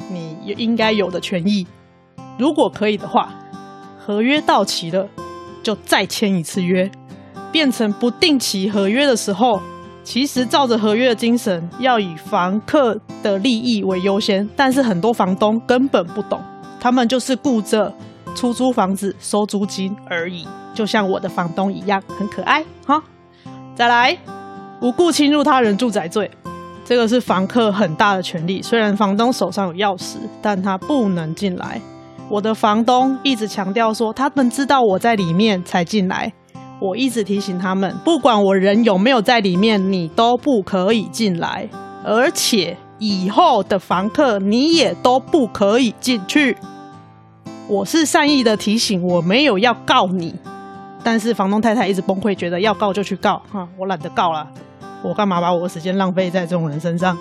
[0.08, 1.66] 你应该有的权益。
[2.38, 3.34] 如果可以的话，
[3.98, 5.08] 合约到期了，
[5.64, 6.88] 就再签一次约。
[7.52, 9.60] 变成不定期合约的时候，
[10.04, 14.48] 其实照着合约的精神，要以房客的利益为优先。
[14.56, 16.40] 但是很多房东根本不懂，
[16.80, 17.92] 他们就是顾着
[18.34, 20.46] 出租房子收租金而已。
[20.74, 23.02] 就像我的房东一样，很可爱哈。
[23.74, 24.16] 再来，
[24.80, 26.30] 无故侵入他人住宅罪，
[26.84, 28.62] 这个是房客很大的权利。
[28.62, 31.80] 虽然房东手上有钥匙，但他不能进来。
[32.28, 36.32] 我的房东一直强调说，他们知道我在里面才进来。
[36.80, 41.68] 我一直提醒他们，不管我人有没有在里面，你都不可以进来，
[42.02, 46.56] 而且以后的房客你也都不可以进去。
[47.68, 50.34] 我是善意的提醒，我没有要告你，
[51.04, 54.48] 但是房东太太一直崩溃，觉得要告就去告，哈，我懒得告了，
[55.02, 57.16] 我干嘛把我的时间浪费在这种人身上？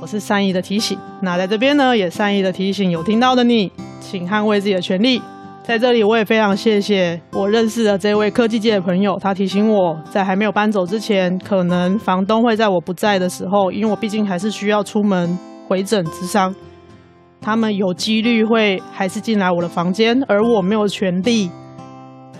[0.00, 3.70] 我是善意的提醒，那在这边呢，也善意的提醒有听到的你，
[4.00, 5.20] 请捍卫自己的权利。
[5.62, 15.38] 在这里，我也非常谢谢我认识的这位科技界的朋友，他提醒我在还没有搬走之前，可能房东会在我不在的时候，因为我毕竟还是需要出门
[15.68, 16.52] 回诊咨商，
[17.40, 21.48] 他们有几率会还是进来我的房间，而我没有权利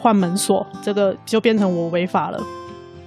[0.01, 2.41] 换门锁，这个就变成我违法了。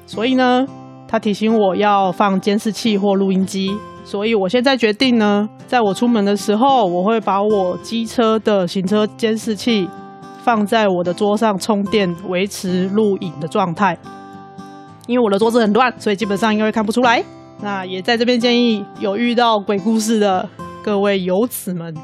[0.05, 0.65] 所以呢，
[1.05, 3.75] 他提醒我要放监视器或录音机。
[4.05, 9.89] 所以我现在决定呢，在我出门的时候，我会把我机车的行车监视器。
[10.43, 13.97] 放在我的桌上充电，维持录影的状态。
[15.07, 17.23] 因为我的桌子很乱，所以基本上应该会看不出来。
[17.61, 20.47] 那也在这边建议有遇到鬼故事的
[20.83, 21.95] 各位游子们，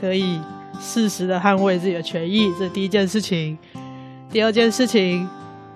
[0.00, 0.40] 可以
[0.80, 2.52] 适时的捍卫自己的权益。
[2.58, 3.56] 这是第一件事情。
[4.30, 5.28] 第二件事情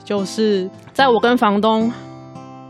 [0.04, 1.92] 就是，在我跟房东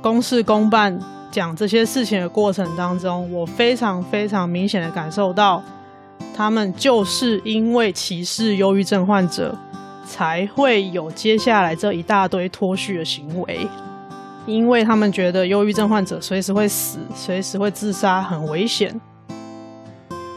[0.03, 0.99] 公事公办
[1.30, 5.62] 讲这些事情的过程当中，我非常非常明显的感受到。
[6.41, 9.55] 他们就是因为歧视忧郁症患者，
[10.07, 13.68] 才会有接下来这一大堆脱序的行为。
[14.47, 18.99] 因为他们觉得忧郁症患者随时会死，随时会自杀，很危险。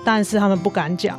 [0.03, 1.17] 但是他们不敢讲。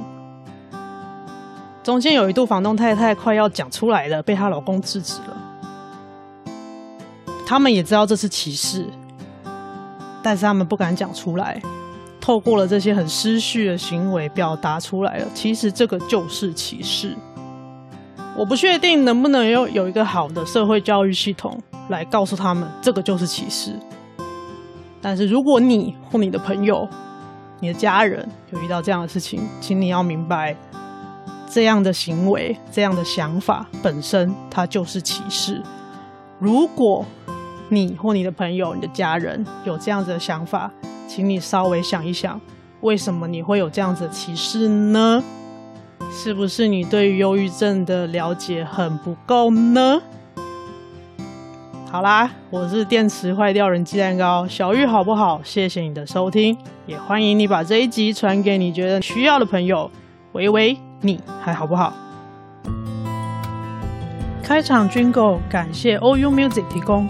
[1.82, 6.54] 中间有一度，房东太太快要讲出来了，被她老公制止了。
[7.46, 8.84] 他们也知道这是歧视，
[10.22, 11.58] 但是他们不敢讲出来。
[12.24, 17.14] 透过了这些很失序的行为表达出来了，其实这个就是歧视。
[18.34, 21.60] 我不确定能不能有有一个好的社会教育系统
[21.90, 23.78] 来告诉他们这个就是歧视。
[25.02, 26.88] 但是如果你或你的朋友、
[27.60, 30.56] 你的家人有遇到这样的事情，请你要明白，
[31.46, 35.62] 这样的行为、这样的想法本身它就是歧视。
[36.38, 37.04] 如果
[37.68, 40.72] 你或你的朋友、你的家人有这样子的想法，
[41.06, 42.40] 请你稍微想一想，
[42.80, 45.22] 为什么你会有这样子的歧视呢？
[46.10, 50.00] 是不是你对于忧郁症的了解很不够呢？
[51.90, 55.40] 好啦，我是电池坏掉人鸡蛋糕小玉，好不好？
[55.44, 59.90] 谢谢你的收听，也欢迎你把这一集传给你觉得需要的朋友。
[60.32, 61.92] 喂喂，你还好不好？
[64.42, 67.08] 开场 Jingle 感谢 OU Music 提供。